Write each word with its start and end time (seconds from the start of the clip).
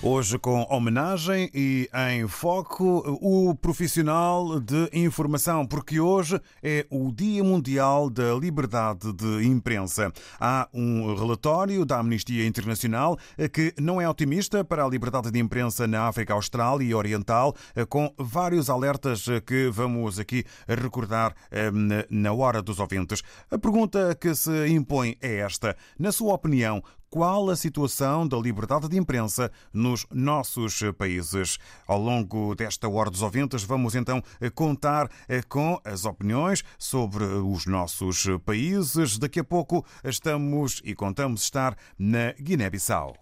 Hoje, 0.00 0.38
com 0.38 0.64
homenagem 0.70 1.50
e 1.52 1.90
em 2.12 2.28
foco, 2.28 3.18
o 3.20 3.52
profissional 3.56 4.60
de 4.60 4.88
informação, 4.92 5.66
porque 5.66 5.98
hoje 5.98 6.40
é 6.62 6.86
o 6.88 7.10
Dia 7.10 7.42
Mundial 7.42 8.08
da 8.08 8.32
Liberdade 8.34 9.12
de 9.12 9.44
Imprensa. 9.44 10.12
Há 10.38 10.68
um 10.72 11.16
relatório 11.16 11.84
da 11.84 11.98
Amnistia 11.98 12.46
Internacional 12.46 13.18
que 13.52 13.74
não 13.76 14.00
é 14.00 14.08
otimista 14.08 14.64
para 14.64 14.84
a 14.84 14.88
liberdade 14.88 15.32
de 15.32 15.38
imprensa 15.40 15.88
na 15.88 16.06
África 16.06 16.32
Austral 16.32 16.80
e 16.80 16.94
Oriental, 16.94 17.52
com 17.88 18.14
vários 18.16 18.70
alertas 18.70 19.24
que 19.44 19.68
vamos 19.68 20.20
aqui 20.20 20.44
recordar 20.68 21.34
eh, 21.50 21.72
na 22.08 22.32
hora 22.32 22.62
dos 22.62 22.78
ouvintes. 22.78 23.20
A 23.50 23.58
pergunta 23.58 24.14
que 24.14 24.32
se 24.32 24.68
impõe 24.68 25.16
é 25.20 25.38
esta: 25.38 25.76
na 25.98 26.12
sua 26.12 26.34
opinião, 26.34 26.82
qual 27.10 27.50
a 27.50 27.56
situação 27.56 28.26
da 28.26 28.36
liberdade 28.36 28.88
de 28.88 28.96
imprensa 28.96 29.50
nos 29.72 30.06
nossos 30.12 30.80
países. 30.96 31.58
Ao 31.86 32.00
longo 32.00 32.54
desta 32.54 32.88
Hora 32.88 33.10
dos 33.10 33.22
Ouvintes, 33.22 33.62
vamos 33.62 33.94
então 33.94 34.22
contar 34.54 35.10
com 35.48 35.80
as 35.84 36.04
opiniões 36.04 36.62
sobre 36.78 37.24
os 37.24 37.66
nossos 37.66 38.26
países. 38.44 39.18
Daqui 39.18 39.40
a 39.40 39.44
pouco 39.44 39.84
estamos 40.04 40.80
e 40.84 40.94
contamos 40.94 41.42
estar 41.42 41.76
na 41.98 42.32
Guiné-Bissau. 42.32 43.14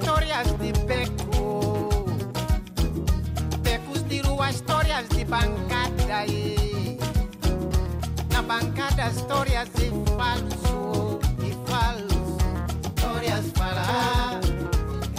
Histórias 0.00 0.46
de 0.58 0.72
Beco. 0.86 1.90
Becos 3.62 4.02
tiram 4.08 4.40
as 4.42 4.54
histórias 4.56 5.08
de 5.10 5.24
bancada. 5.24 6.24
Eh. 6.26 6.28
E 6.28 6.98
na 8.32 8.42
bancada, 8.42 9.08
histórias 9.08 9.68
de 9.74 9.90
falso 10.16 11.20
e 11.44 11.70
falso. 11.70 12.38
Histórias 12.96 13.46
falam. 13.54 14.40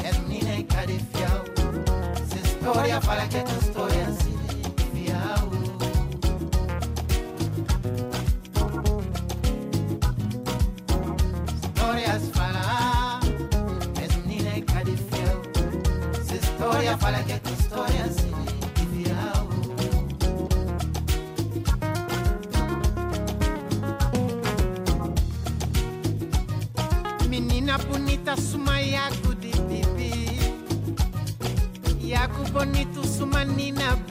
É 0.03 0.11
menina 0.27 0.63
carifial 0.63 1.43
Se 2.27 2.39
história 2.39 2.99
fala 3.01 3.27
que 3.27 3.37
é 3.37 3.43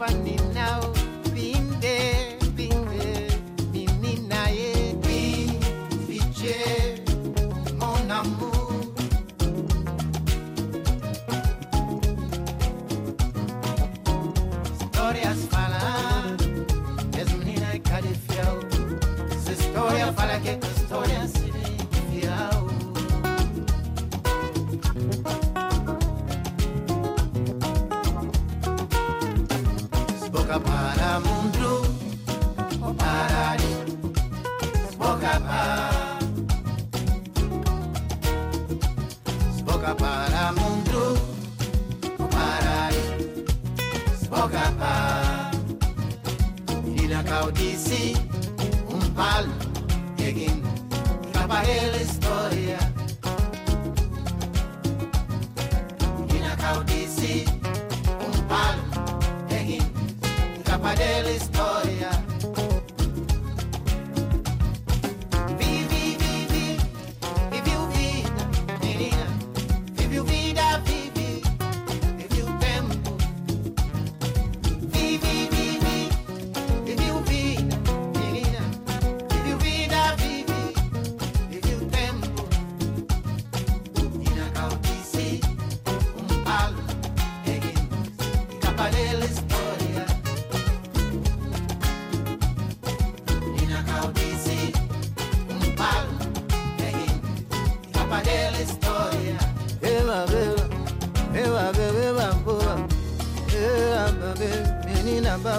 panini 0.01 0.50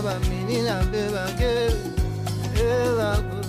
menina, 0.01 0.81
beba, 0.91 1.25
que. 1.37 1.91
Eva, 2.59 3.41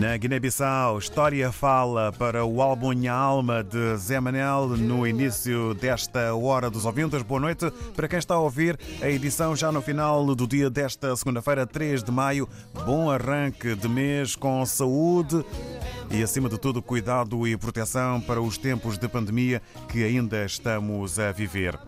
Na 0.00 0.16
Guiné-Bissau, 0.16 0.98
História 0.98 1.52
Fala 1.52 2.12
para 2.12 2.44
o 2.44 2.62
álbum 2.62 2.90
Minha 2.90 3.12
Alma 3.12 3.62
de 3.62 3.96
Zé 3.96 4.20
Manel 4.20 4.68
no 4.68 5.06
início 5.06 5.74
desta 5.74 6.34
Hora 6.34 6.70
dos 6.70 6.84
Ouvintes. 6.84 7.22
Boa 7.22 7.40
noite 7.40 7.70
para 7.94 8.08
quem 8.08 8.18
está 8.18 8.34
a 8.34 8.38
ouvir 8.38 8.78
a 9.02 9.08
edição 9.08 9.54
já 9.54 9.70
no 9.70 9.82
final 9.82 10.34
do 10.34 10.46
dia 10.46 10.70
desta 10.70 11.14
segunda-feira, 11.16 11.66
3 11.66 12.02
de 12.02 12.10
maio. 12.10 12.48
Bom 12.86 13.10
arranque 13.10 13.74
de 13.74 13.88
mês 13.88 14.34
com 14.34 14.64
saúde, 14.64 15.44
e, 16.10 16.22
acima 16.22 16.48
de 16.48 16.58
tudo, 16.58 16.82
cuidado 16.82 17.46
e 17.46 17.56
proteção 17.56 18.20
para 18.20 18.40
os 18.40 18.56
tempos 18.56 18.98
de 18.98 19.08
pandemia 19.08 19.60
que 19.88 20.02
ainda 20.02 20.44
estamos 20.44 21.18
a 21.18 21.32
viver. 21.32 21.78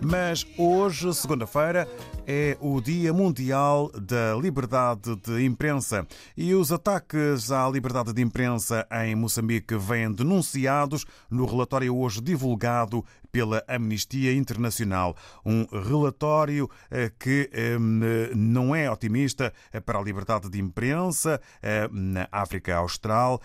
Mas 0.00 0.46
hoje, 0.56 1.12
segunda-feira, 1.14 1.88
é 2.26 2.56
o 2.60 2.80
Dia 2.80 3.12
Mundial 3.12 3.90
da 3.92 4.34
Liberdade 4.34 5.14
de 5.16 5.44
Imprensa 5.44 6.06
e 6.36 6.54
os 6.54 6.72
ataques 6.72 7.52
à 7.52 7.68
liberdade 7.68 8.12
de 8.12 8.20
imprensa 8.20 8.86
em 9.04 9.14
Moçambique 9.14 9.76
vêm 9.76 10.12
denunciados 10.12 11.04
no 11.30 11.46
relatório 11.46 11.96
hoje 11.96 12.20
divulgado 12.20 13.04
pela 13.36 13.62
Amnistia 13.68 14.32
Internacional. 14.32 15.14
Um 15.44 15.66
relatório 15.66 16.70
eh, 16.90 17.12
que 17.18 17.50
eh, 17.52 17.76
não 18.34 18.74
é 18.74 18.90
otimista 18.90 19.52
eh, 19.70 19.78
para 19.78 19.98
a 19.98 20.02
liberdade 20.02 20.48
de 20.48 20.58
imprensa 20.58 21.38
na 21.90 22.28
África 22.32 22.76
Austral 22.76 23.40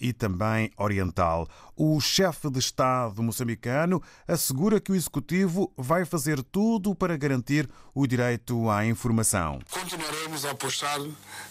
e 0.00 0.12
também 0.12 0.70
Oriental. 0.78 1.46
O 1.76 2.00
chefe 2.00 2.48
de 2.48 2.60
Estado 2.60 3.20
moçambicano 3.20 4.00
assegura 4.28 4.80
que 4.80 4.92
o 4.92 4.94
Executivo 4.94 5.72
vai 5.76 6.04
fazer 6.04 6.40
tudo 6.42 6.94
para 6.94 7.16
garantir 7.16 7.68
o 7.92 8.06
direito 8.06 8.70
à 8.70 8.86
informação. 8.86 9.58
Continuaremos 9.70 10.44
a 10.44 10.52
apostar 10.52 11.00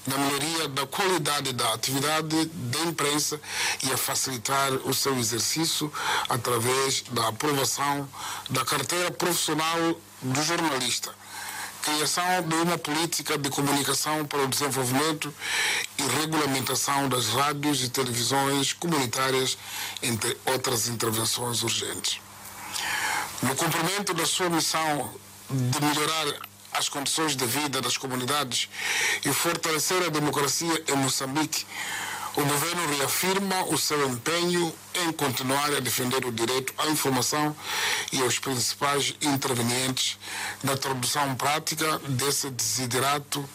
na 0.08 0.18
melhoria 0.18 0.70
da 0.70 0.88
qualidade 0.88 1.52
da 1.52 1.74
atividade 1.74 2.46
da 2.46 2.80
imprensa 2.80 3.40
e 3.84 3.92
a 3.92 3.98
facilitar 3.98 4.72
o 4.86 4.94
seu 4.94 5.18
exercício 5.18 5.92
através 6.30 7.02
da 7.12 7.28
aprovação 7.28 7.83
da 8.50 8.66
carteira 8.66 9.12
profissional 9.12 9.78
do 10.22 10.44
jornalista 10.44 11.14
criação 11.84 12.24
de 12.48 12.56
uma 12.56 12.78
política 12.78 13.38
de 13.38 13.50
comunicação 13.50 14.26
para 14.26 14.42
o 14.42 14.48
desenvolvimento 14.48 15.34
e 15.98 16.04
regulamentação 16.22 17.10
das 17.10 17.28
rádios 17.28 17.84
e 17.84 17.90
televisões 17.90 18.72
comunitárias, 18.72 19.58
entre 20.02 20.38
outras 20.46 20.88
intervenções 20.88 21.62
urgentes. 21.62 22.22
No 23.42 23.54
cumprimento 23.56 24.14
da 24.14 24.26
sua 24.26 24.50
missão 24.50 25.14
de 25.50 25.82
melhorar 25.82 26.34
as 26.72 26.88
condições 26.88 27.36
de 27.36 27.46
vida 27.46 27.82
das 27.82 27.98
comunidades 27.98 28.70
e 29.26 29.34
fortalecer 29.34 30.02
a 30.04 30.10
democracia 30.10 30.84
em 30.88 30.96
Moçambique, 30.96 31.66
o 32.36 32.44
governo 32.44 32.88
reafirma 32.98 33.64
o 33.66 33.78
seu 33.78 34.08
empenho 34.10 34.74
em 34.96 35.12
continuar 35.12 35.74
a 35.74 35.80
defender 35.80 36.26
o 36.26 36.32
direito 36.32 36.74
à 36.78 36.88
informação 36.88 37.56
e 38.12 38.22
aos 38.22 38.40
principais 38.40 39.14
intervenientes 39.22 40.18
na 40.64 40.76
tradução 40.76 41.36
prática 41.36 42.00
desse 42.10 42.50
desiderato 42.50 43.48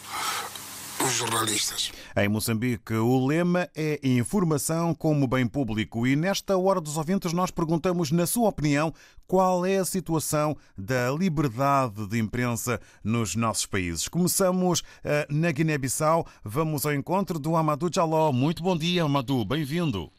os 1.03 1.13
jornalistas. 1.13 1.91
Em 2.15 2.27
Moçambique, 2.27 2.93
o 2.93 3.25
lema 3.25 3.69
é 3.75 3.99
informação 4.03 4.93
como 4.93 5.27
bem 5.27 5.47
público 5.47 6.05
e 6.05 6.15
nesta 6.15 6.57
hora 6.57 6.81
dos 6.81 6.97
ouvintes 6.97 7.33
nós 7.33 7.51
perguntamos, 7.51 8.11
na 8.11 8.25
sua 8.25 8.49
opinião, 8.49 8.93
qual 9.27 9.65
é 9.65 9.77
a 9.77 9.85
situação 9.85 10.57
da 10.77 11.11
liberdade 11.11 12.07
de 12.07 12.19
imprensa 12.19 12.79
nos 13.03 13.35
nossos 13.35 13.65
países. 13.65 14.07
Começamos 14.07 14.79
uh, 14.79 14.83
na 15.29 15.51
Guiné-Bissau, 15.51 16.25
vamos 16.43 16.85
ao 16.85 16.93
encontro 16.93 17.39
do 17.39 17.55
Amadou 17.55 17.89
Jaló. 17.93 18.31
Muito 18.31 18.61
bom 18.63 18.77
dia, 18.77 19.03
Amadou, 19.03 19.45
bem-vindo. 19.45 20.11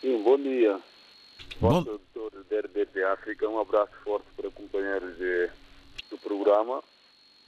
Sim, 0.00 0.22
bom 0.22 0.38
dia. 0.38 0.80
Bom... 1.60 1.84
Da 2.48 2.60
RDP 2.60 3.02
África, 3.04 3.48
um 3.48 3.60
abraço 3.60 3.92
forte 4.02 4.26
para 4.36 4.50
companheiros 4.50 5.16
de, 5.18 5.50
do 6.10 6.18
programa. 6.18 6.82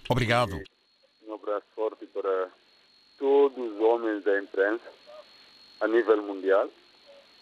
Obrigado. 0.09 0.57
E 0.57 1.31
um 1.31 1.35
abraço 1.35 1.67
forte 1.75 2.05
para 2.07 2.51
todos 3.19 3.73
os 3.73 3.81
homens 3.81 4.23
da 4.25 4.39
imprensa 4.39 4.85
a 5.81 5.89
nível 5.89 6.23
mundial, 6.23 6.69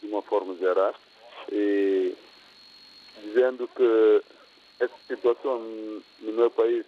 de 0.00 0.06
uma 0.06 0.22
forma 0.22 0.54
geral, 0.56 0.94
e 1.50 2.14
dizendo 3.22 3.66
que 3.68 4.22
essa 4.78 4.94
situação 5.08 5.58
no 6.20 6.32
meu 6.32 6.50
país, 6.50 6.86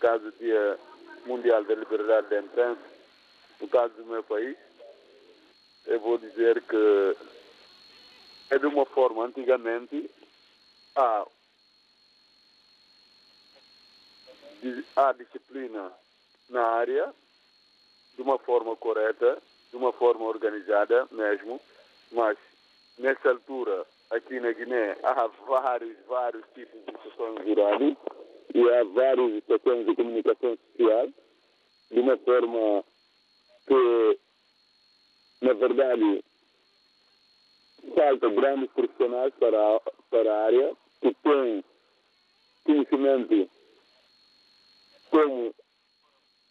caso 0.00 0.32
Dia 0.40 0.78
Mundial 1.24 1.62
da 1.64 1.74
Liberdade 1.74 2.28
da 2.28 2.40
Imprensa, 2.40 2.80
no 3.60 3.68
caso 3.68 3.94
do 3.94 4.06
meu 4.06 4.22
país, 4.24 4.56
eu 5.86 6.00
vou 6.00 6.18
dizer 6.18 6.60
que 6.62 7.16
é 8.50 8.58
de 8.58 8.66
uma 8.66 8.84
forma, 8.86 9.26
antigamente, 9.26 10.10
há, 10.96 11.26
há 14.96 15.12
disciplina 15.12 15.92
na 16.48 16.62
área, 16.62 17.12
de 18.14 18.22
uma 18.22 18.38
forma 18.38 18.74
correta, 18.76 19.38
de 19.70 19.76
uma 19.76 19.92
forma 19.92 20.24
organizada 20.24 21.06
mesmo, 21.10 21.60
mas 22.10 22.38
nessa 22.98 23.30
altura, 23.30 23.86
aqui 24.10 24.40
na 24.40 24.52
Guiné, 24.52 24.96
há 25.02 25.26
vários, 25.46 25.96
vários 26.06 26.44
tipos 26.54 26.80
de 26.84 27.44
de 27.44 27.60
rádio 27.60 27.96
e 28.54 28.70
há 28.70 28.84
várias 28.84 29.34
estações 29.34 29.86
de 29.86 29.94
comunicação 29.94 30.56
social, 30.56 31.08
de 31.90 32.00
uma 32.00 32.16
forma 32.18 32.84
que, 33.66 34.18
na 35.42 35.52
verdade, 35.52 36.24
falta 37.94 38.28
grandes 38.30 38.70
profissionais 38.72 39.32
para, 39.34 39.76
a- 39.76 39.80
para 40.10 40.32
a 40.32 40.44
área 40.46 40.76
que 41.00 41.14
têm 41.14 41.64
conhecimento 42.64 43.50
como 45.10 45.54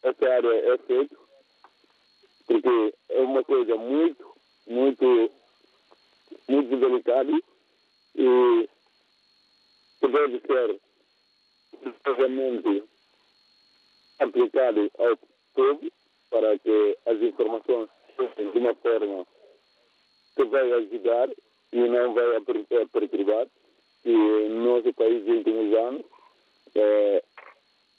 essa 0.04 0.30
área 0.30 0.74
é 0.74 0.78
feita, 0.80 1.16
porque 2.48 2.94
é 3.10 3.22
uma 3.22 3.44
coisa 3.44 3.76
muito, 3.76 4.34
muito, 4.68 5.32
muito 6.48 6.78
delicada 6.78 7.32
e 8.16 8.70
que 10.00 10.08
deve 10.08 10.40
ser 10.40 10.80
precisamente 12.04 12.84
aplicado 14.20 14.92
ao 14.98 15.18
povo 15.54 15.92
para 16.30 16.58
que 16.60 16.98
as 17.06 17.22
informações 17.22 17.90
cheguem 18.16 18.52
de 18.52 18.58
uma 18.60 18.76
forma 18.76 19.28
que 20.38 20.46
vai 20.46 20.72
ajudar 20.72 21.30
e 21.74 21.78
não 21.90 22.14
vai 22.14 22.40
perturbar. 22.94 23.48
E 24.06 24.12
no 24.50 24.76
nosso 24.76 24.94
país, 24.94 25.26
nos 25.26 25.38
últimos 25.38 25.74
anos, 25.76 26.06
eh, 26.76 27.24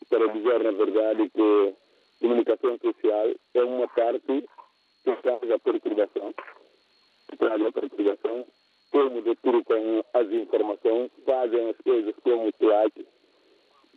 para 0.09 0.29
dizer 0.29 0.63
na 0.65 0.71
verdade 0.71 1.29
que 1.29 1.75
comunicação 2.21 2.79
social 2.79 3.27
é 3.55 3.63
uma 3.65 3.87
parte 3.89 4.45
que 5.05 5.17
traz 5.23 5.51
a 5.51 5.59
perturbação, 5.59 6.33
que 7.29 7.37
traz 7.37 7.61
a 7.61 7.73
perturbação, 7.73 8.47
como 8.91 9.21
de 9.23 9.35
tudo 9.37 9.63
com 9.65 10.05
as 10.15 10.31
informações, 10.31 11.11
fazem 11.27 11.69
as 11.71 11.77
coisas 11.79 12.15
como 12.23 12.51
teatro, 12.53 13.07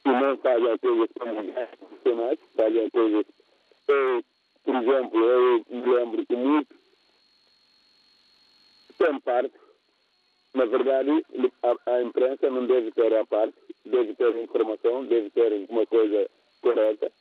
e 0.05 0.09
não 0.09 0.37
fazem 0.37 0.71
as 0.71 0.81
coisas 0.81 1.09
como 1.17 1.53
profissionais, 1.53 2.39
fazem 2.57 2.85
as 2.85 2.91
coisas. 2.91 3.25
Eu, 3.87 4.23
por 4.63 4.75
exemplo, 4.75 5.23
eu 5.25 5.65
me 5.69 5.93
lembro 5.95 6.25
que 6.25 6.35
muito 6.35 6.75
tem 8.97 9.19
parte. 9.21 9.53
Na 10.53 10.65
verdade, 10.65 11.09
a, 11.63 11.91
a 11.93 12.01
imprensa 12.03 12.49
não 12.49 12.65
deve 12.67 12.91
ter 12.91 13.15
a 13.15 13.25
parte, 13.25 13.55
deve 13.85 14.13
ter 14.15 14.35
informação, 14.37 15.05
deve 15.05 15.29
ter 15.31 15.65
uma 15.69 15.85
coisa 15.87 16.29
correta. 16.61 17.11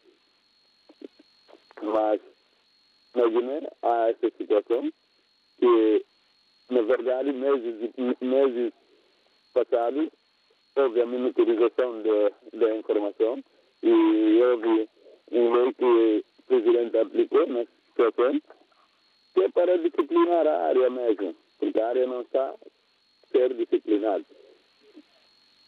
Mas 1.83 2.21
na 3.15 3.27
Guiné 3.29 3.71
há 3.83 4.09
essa 4.11 4.31
situação 4.37 4.91
que, 5.59 6.05
na 6.71 6.83
verdade, 6.83 7.33
meses, 7.33 7.91
meses 8.21 8.73
passados, 9.55 10.09
houve 10.77 11.01
a 11.01 11.07
monitorização 11.07 12.03
da- 12.03 12.33
da 12.53 12.77
informação 12.77 13.43
e 13.83 14.43
houve 14.43 14.89
um 15.33 15.53
lei 15.55 15.73
que 15.75 15.85
o 15.85 16.43
presidente 16.47 16.99
aplicou 16.99 17.47
nessa 17.47 17.71
situação 17.87 18.41
que 19.35 19.43
é 19.43 19.49
para 19.51 19.79
disciplinar 19.79 20.47
a 20.47 20.67
área 20.67 20.91
mesmo, 20.91 21.35
porque 21.59 21.81
a 21.81 21.89
área 21.89 22.07
não 22.07 22.23
está 22.23 22.51
a 22.51 22.57
ser 23.31 23.55
disciplinada. 23.55 24.25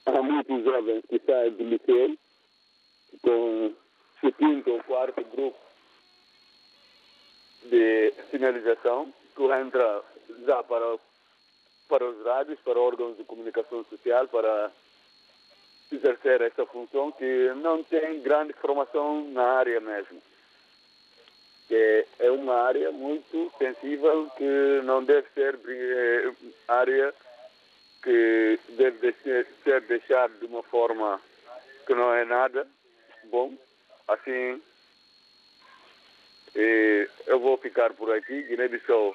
Há 0.06 0.20
muitos 0.22 0.64
jovens 0.64 1.04
que 1.08 1.18
saem 1.20 1.52
do 1.52 1.64
liceu 1.64 2.16
com 3.22 3.72
o 4.24 4.32
quinto 4.32 4.70
ou 4.72 4.82
quarto 4.82 5.22
grupo 5.24 5.58
de 7.64 8.12
sinalização 8.30 9.12
que 9.36 9.42
entra 9.44 10.02
já 10.44 10.62
para, 10.64 10.98
para 11.88 12.04
os 12.10 12.24
rádios, 12.24 12.58
para 12.60 12.80
órgãos 12.80 13.16
de 13.16 13.22
comunicação 13.24 13.84
social, 13.84 14.26
para 14.26 14.72
exercer 15.92 16.40
essa 16.40 16.66
função 16.66 17.12
que 17.12 17.52
não 17.56 17.84
tem 17.84 18.20
grande 18.22 18.52
formação 18.54 19.24
na 19.30 19.44
área 19.44 19.78
mesmo 19.80 20.20
que 21.68 22.06
é 22.18 22.30
uma 22.30 22.54
área 22.54 22.90
muito 22.92 23.50
sensível 23.56 24.28
que 24.36 24.80
não 24.84 25.02
deve 25.04 25.26
ser 25.30 25.58
eh, 25.66 26.32
área 26.68 27.14
que 28.02 28.58
deve 28.70 29.12
ser, 29.22 29.46
ser 29.62 29.80
deixada 29.82 30.34
de 30.38 30.44
uma 30.46 30.62
forma 30.64 31.18
que 31.86 31.94
não 31.94 32.12
é 32.12 32.24
nada 32.26 32.66
bom. 33.30 33.54
Assim, 34.08 34.60
E 36.54 37.08
eu 37.26 37.38
vou 37.40 37.56
ficar 37.56 37.94
por 37.94 38.12
aqui. 38.12 38.42
Guiné-Bissau 38.42 39.14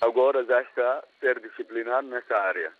agora 0.00 0.44
já 0.44 0.62
está 0.62 1.04
ser 1.20 1.40
disciplinado 1.40 2.08
nessa 2.08 2.36
área. 2.36 2.72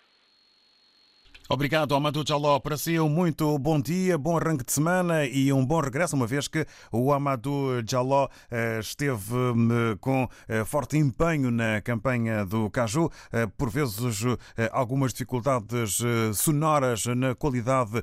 Obrigado, 1.50 1.94
Amadou 1.94 2.22
Jaló. 2.28 2.60
Para 2.60 2.76
si, 2.76 3.00
um 3.00 3.08
muito 3.08 3.58
bom 3.58 3.80
dia, 3.80 4.18
bom 4.18 4.36
arranque 4.36 4.66
de 4.66 4.70
semana 4.70 5.24
e 5.24 5.50
um 5.50 5.64
bom 5.64 5.80
regresso, 5.80 6.14
uma 6.14 6.26
vez 6.26 6.46
que 6.46 6.66
o 6.92 7.10
Amadou 7.10 7.82
Jaló 7.88 8.28
eh, 8.50 8.78
esteve 8.80 9.34
eh, 9.34 9.96
com 9.98 10.28
eh, 10.46 10.62
forte 10.66 10.98
empenho 10.98 11.50
na 11.50 11.80
campanha 11.80 12.44
do 12.44 12.68
Caju, 12.68 13.10
por 13.56 13.70
vezes 13.70 14.24
algumas 14.72 15.12
dificuldades 15.12 16.00
sonoras 16.34 17.06
na 17.06 17.34
qualidade 17.34 18.02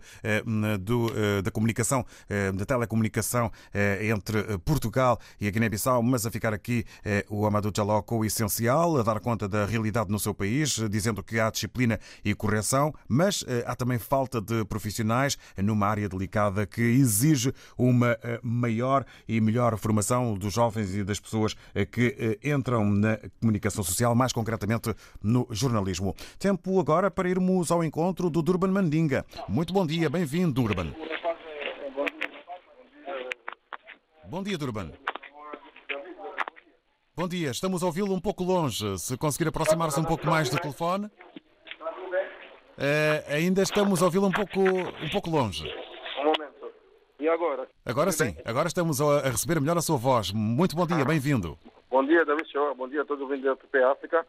do, 0.79 1.07
da 1.43 1.51
comunicação, 1.51 2.03
da 2.55 2.65
telecomunicação 2.65 3.51
entre 4.01 4.57
Portugal 4.59 5.19
e 5.39 5.47
a 5.47 5.51
Guiné-Bissau, 5.51 6.01
mas 6.01 6.25
a 6.25 6.31
ficar 6.31 6.53
aqui 6.53 6.83
o 7.29 7.45
Amadou 7.45 7.71
Jaló 7.75 8.01
com 8.01 8.19
o 8.19 8.25
essencial, 8.25 8.97
a 8.97 9.03
dar 9.03 9.19
conta 9.19 9.47
da 9.47 9.65
realidade 9.65 10.09
no 10.09 10.19
seu 10.19 10.33
país, 10.33 10.79
dizendo 10.89 11.21
que 11.23 11.39
há 11.39 11.51
disciplina 11.51 11.99
e 12.23 12.33
correção, 12.33 12.93
mas 13.07 13.34
mas 13.35 13.43
eh, 13.47 13.63
há 13.65 13.75
também 13.75 13.97
falta 13.97 14.39
de 14.39 14.63
profissionais 14.65 15.37
numa 15.57 15.87
área 15.87 16.07
delicada 16.07 16.65
que 16.65 16.81
exige 16.81 17.53
uma 17.77 18.17
eh, 18.23 18.39
maior 18.43 19.05
e 19.27 19.41
melhor 19.41 19.77
formação 19.77 20.35
dos 20.35 20.53
jovens 20.53 20.93
e 20.95 21.03
das 21.03 21.19
pessoas 21.19 21.55
eh, 21.73 21.85
que 21.85 22.39
entram 22.43 22.85
na 22.85 23.17
comunicação 23.39 23.83
social, 23.83 24.15
mais 24.15 24.31
concretamente 24.31 24.93
no 25.21 25.47
jornalismo. 25.49 26.15
Tempo 26.37 26.79
agora 26.79 27.09
para 27.09 27.29
irmos 27.29 27.71
ao 27.71 27.83
encontro 27.83 28.29
do 28.29 28.41
Durban 28.41 28.69
Mandinga. 28.69 29.25
Muito 29.49 29.73
bom 29.73 29.85
dia, 29.85 30.09
bem-vindo, 30.09 30.53
Durban. 30.53 30.93
Bom 34.29 34.43
dia, 34.43 34.57
Durban. 34.57 34.91
Bom 37.15 37.27
dia, 37.27 37.49
estamos 37.49 37.81
a 37.81 37.85
ouvi-lo 37.85 38.13
um 38.13 38.19
pouco 38.19 38.43
longe. 38.43 38.99
Se 38.99 39.17
conseguir 39.17 39.47
aproximar-se 39.47 39.99
um 39.99 40.03
pouco 40.03 40.25
mais 40.27 40.49
do 40.49 40.59
telefone. 40.59 41.09
Uh, 42.77 43.23
ainda 43.33 43.61
estamos 43.61 44.01
a 44.01 44.05
ouvi-lo 44.05 44.27
um 44.27 44.31
pouco, 44.31 44.59
um 44.59 45.09
pouco 45.09 45.29
longe. 45.29 45.63
Um 46.19 46.25
momento. 46.25 46.73
E 47.17 47.29
agora? 47.29 47.67
Agora 47.85 48.11
sim, 48.11 48.35
agora 48.43 48.67
estamos 48.67 48.99
a, 48.99 49.21
receber 49.21 49.61
melhor 49.61 49.77
a 49.77 49.81
sua 49.81 49.95
voz. 49.95 50.33
Muito 50.33 50.75
bom 50.75 50.85
dia, 50.85 51.05
bem-vindo. 51.05 51.57
Bom 51.89 52.05
dia, 52.05 52.25
David 52.25 52.51
Show. 52.51 52.75
Bom 52.75 52.89
dia 52.89 53.03
a 53.03 53.05
todos 53.05 53.23
os 53.23 53.29
ouvintes 53.29 53.45
da 53.45 53.55
PP 53.55 53.81
África. 53.81 54.27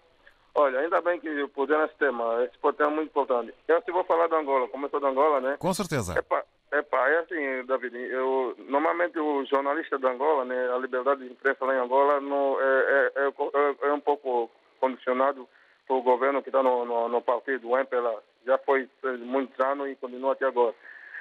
Olha, 0.55 0.79
ainda 0.79 1.00
bem 1.00 1.19
que 1.19 1.49
puder 1.49 1.76
nesse 1.81 1.97
tema. 1.97 2.45
Esse 2.45 2.76
tema 2.76 2.93
é 2.93 2.95
muito 2.95 3.11
importante. 3.11 3.53
Eu 3.67 3.83
se 3.83 3.91
vou 3.91 4.05
falar 4.05 4.29
da 4.29 4.38
Angola, 4.38 4.69
começou 4.69 5.00
da 5.00 5.09
Angola, 5.09 5.41
né? 5.41 5.57
Com 5.59 5.75
certeza. 5.75 6.17
Epa, 6.17 6.45
epa, 6.73 7.09
é 7.09 7.19
assim, 7.19 7.67
David, 7.67 7.97
eu, 7.97 8.55
normalmente 8.69 9.19
o 9.19 9.45
jornalista 9.45 9.99
da 9.99 10.12
Angola, 10.12 10.45
né, 10.45 10.71
a 10.73 10.79
liberdade 10.79 11.26
de 11.26 11.33
imprensa 11.33 11.65
lá 11.65 11.75
em 11.75 11.81
Angola 11.81 12.21
não, 12.21 12.57
é, 12.61 12.65
é, 12.65 13.23
é, 13.26 13.88
é 13.88 13.93
um 13.93 14.00
pouco 14.00 14.49
condicionado 14.81 15.49
o 15.88 16.02
governo 16.02 16.43
que 16.43 16.49
está 16.49 16.62
no, 16.62 16.85
no, 16.85 17.09
no, 17.09 17.23
partido, 17.23 17.69
o 17.69 17.78
MPLA. 17.78 18.23
Já 18.45 18.59
foi 18.59 18.88
muitos 19.21 19.59
anos 19.61 19.88
e 19.88 19.97
continua 19.97 20.33
até 20.33 20.47
agora. 20.47 20.75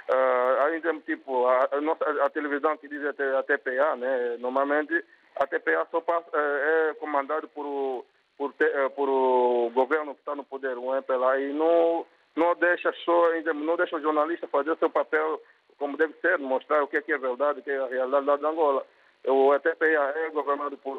Uh, 0.09 0.61
ainda, 0.65 0.93
tipo, 1.01 1.47
a, 1.47 1.69
a, 1.71 1.81
nossa, 1.81 2.03
a 2.23 2.29
televisão 2.29 2.77
que 2.77 2.87
diz 2.87 3.01
a, 3.03 3.39
a 3.39 3.43
TPA, 3.43 3.95
né, 3.95 4.37
normalmente 4.39 5.03
a 5.35 5.47
TPA 5.47 5.87
só 5.89 5.99
passa, 5.99 6.29
é, 6.33 6.89
é 6.89 6.93
comandado 6.95 7.47
por, 7.47 8.05
por, 8.37 8.53
é, 8.59 8.89
por 8.89 9.09
o 9.09 9.71
governo 9.73 10.13
que 10.13 10.21
está 10.21 10.35
no 10.35 10.43
poder, 10.43 10.77
o 10.77 10.95
MPLA, 10.95 11.39
e 11.39 11.53
não, 11.53 12.05
não 12.35 12.55
deixa 12.55 12.93
só, 13.03 13.31
ainda, 13.31 13.53
não 13.53 13.75
deixa 13.75 13.95
o 13.95 14.01
jornalista 14.01 14.47
fazer 14.47 14.77
seu 14.77 14.89
papel 14.89 15.41
como 15.77 15.97
deve 15.97 16.13
ser, 16.21 16.37
mostrar 16.37 16.83
o 16.83 16.87
que 16.87 16.97
é, 16.97 17.01
que 17.01 17.11
é 17.11 17.17
verdade, 17.17 17.59
o 17.59 17.63
que 17.63 17.71
é 17.71 17.77
a 17.77 17.87
realidade 17.87 18.41
da 18.41 18.49
Angola. 18.49 18.85
O 19.27 19.59
TPA 19.59 20.13
é 20.15 20.29
governado 20.29 20.77
por, 20.77 20.95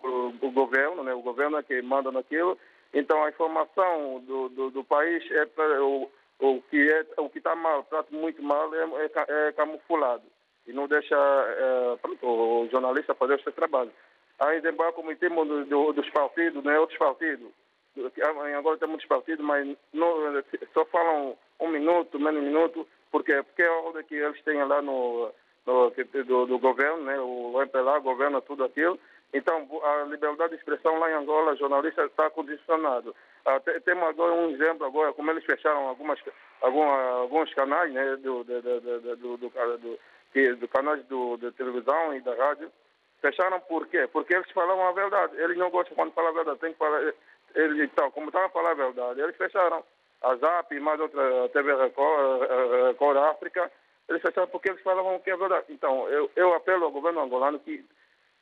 por, 0.00 0.32
por 0.40 0.48
o 0.48 0.50
governo, 0.50 1.04
né, 1.04 1.12
o 1.12 1.20
governo 1.20 1.58
é 1.58 1.62
que 1.62 1.80
manda 1.82 2.10
naquilo, 2.10 2.58
então 2.96 3.22
a 3.22 3.28
informação 3.28 4.20
do, 4.20 4.48
do, 4.48 4.70
do 4.70 4.82
país 4.82 5.22
é 5.30 5.44
para 5.44 5.84
o, 5.84 6.10
o 6.40 6.62
que 6.62 6.90
é 6.90 7.04
o 7.18 7.28
que 7.28 7.36
está 7.38 7.54
mal, 7.54 7.84
trata 7.84 8.08
muito 8.10 8.42
mal 8.42 8.74
é, 8.74 8.84
é, 9.04 9.48
é, 9.48 9.52
camuflado 9.52 10.22
e 10.66 10.72
não 10.72 10.88
deixa 10.88 11.14
é, 11.14 11.96
pronto, 12.00 12.26
o 12.26 12.68
jornalista 12.70 13.14
fazer 13.14 13.34
o 13.34 13.42
seu 13.42 13.52
trabalho. 13.52 13.92
Ainda 14.38 14.70
embora 14.70 14.92
como 14.92 15.12
em 15.12 15.16
termos 15.16 15.46
do, 15.46 15.64
do, 15.66 15.92
dos 15.92 16.08
partidos, 16.08 16.64
né, 16.64 16.78
outros 16.80 16.98
partidos, 16.98 17.50
agora 18.56 18.78
tem 18.78 18.88
muitos 18.88 19.06
partidos, 19.06 19.44
mas 19.44 19.76
não, 19.92 20.42
só 20.72 20.86
falam 20.86 21.36
um 21.60 21.68
minuto, 21.68 22.18
menos 22.18 22.42
um 22.42 22.46
minuto, 22.46 22.88
porque, 23.10 23.42
porque 23.42 23.62
é 23.62 23.68
a 23.68 23.80
ordem 23.80 24.04
que 24.04 24.14
eles 24.14 24.42
têm 24.42 24.62
lá 24.64 24.80
no, 24.80 25.30
no 25.66 25.90
do, 25.90 26.46
do, 26.46 26.58
governo, 26.58 27.04
né, 27.04 27.20
o 27.20 27.60
MPLA 27.60 27.98
governa 27.98 28.40
tudo 28.40 28.64
aquilo, 28.64 28.98
então, 29.36 29.68
a 29.82 30.04
liberdade 30.04 30.50
de 30.50 30.56
expressão 30.56 30.98
lá 30.98 31.10
em 31.10 31.14
Angola, 31.14 31.56
jornalista 31.56 32.04
está 32.04 32.30
condicionado. 32.30 33.14
Ah, 33.44 33.60
temos 33.84 34.04
agora 34.08 34.32
um 34.32 34.50
exemplo 34.50 34.86
agora, 34.86 35.12
como 35.12 35.30
eles 35.30 35.44
fecharam 35.44 35.88
algumas, 35.88 36.18
alguma, 36.60 37.10
alguns 37.20 37.52
canais 37.54 37.92
né, 37.92 38.16
do, 38.16 38.42
do, 38.44 38.62
do, 38.62 38.80
do, 38.80 39.36
do, 39.36 40.56
do 40.56 40.68
canais 40.68 41.04
do, 41.04 41.36
de 41.36 41.52
televisão 41.52 42.14
e 42.14 42.20
da 42.20 42.34
rádio. 42.34 42.70
Fecharam 43.20 43.60
por 43.60 43.86
quê? 43.88 44.08
Porque 44.12 44.34
eles 44.34 44.50
falavam 44.52 44.86
a 44.88 44.92
verdade. 44.92 45.36
Eles 45.36 45.56
não 45.56 45.70
gostam 45.70 45.94
quando 45.94 46.12
falam 46.12 46.30
a 46.30 46.34
verdade. 46.34 46.60
Tem 46.60 46.72
que 46.72 46.78
falar. 46.78 47.12
Eles, 47.54 47.90
então, 47.90 48.10
como 48.10 48.26
estavam 48.28 48.48
a 48.48 48.50
falar 48.50 48.70
a 48.70 48.74
verdade, 48.74 49.20
eles 49.20 49.36
fecharam. 49.36 49.84
A 50.22 50.34
ZAP 50.36 50.72
e 50.72 50.80
mais 50.80 50.98
outra 50.98 51.48
TV 51.50 51.74
Record 51.74 53.16
África, 53.18 53.70
eles 54.08 54.22
fecharam 54.22 54.48
porque 54.48 54.70
eles 54.70 54.82
falavam 54.82 55.18
que 55.20 55.30
é 55.30 55.36
verdade. 55.36 55.66
Então, 55.68 56.08
eu, 56.08 56.30
eu 56.34 56.54
apelo 56.54 56.86
ao 56.86 56.90
governo 56.90 57.20
angolano 57.20 57.58
que 57.60 57.84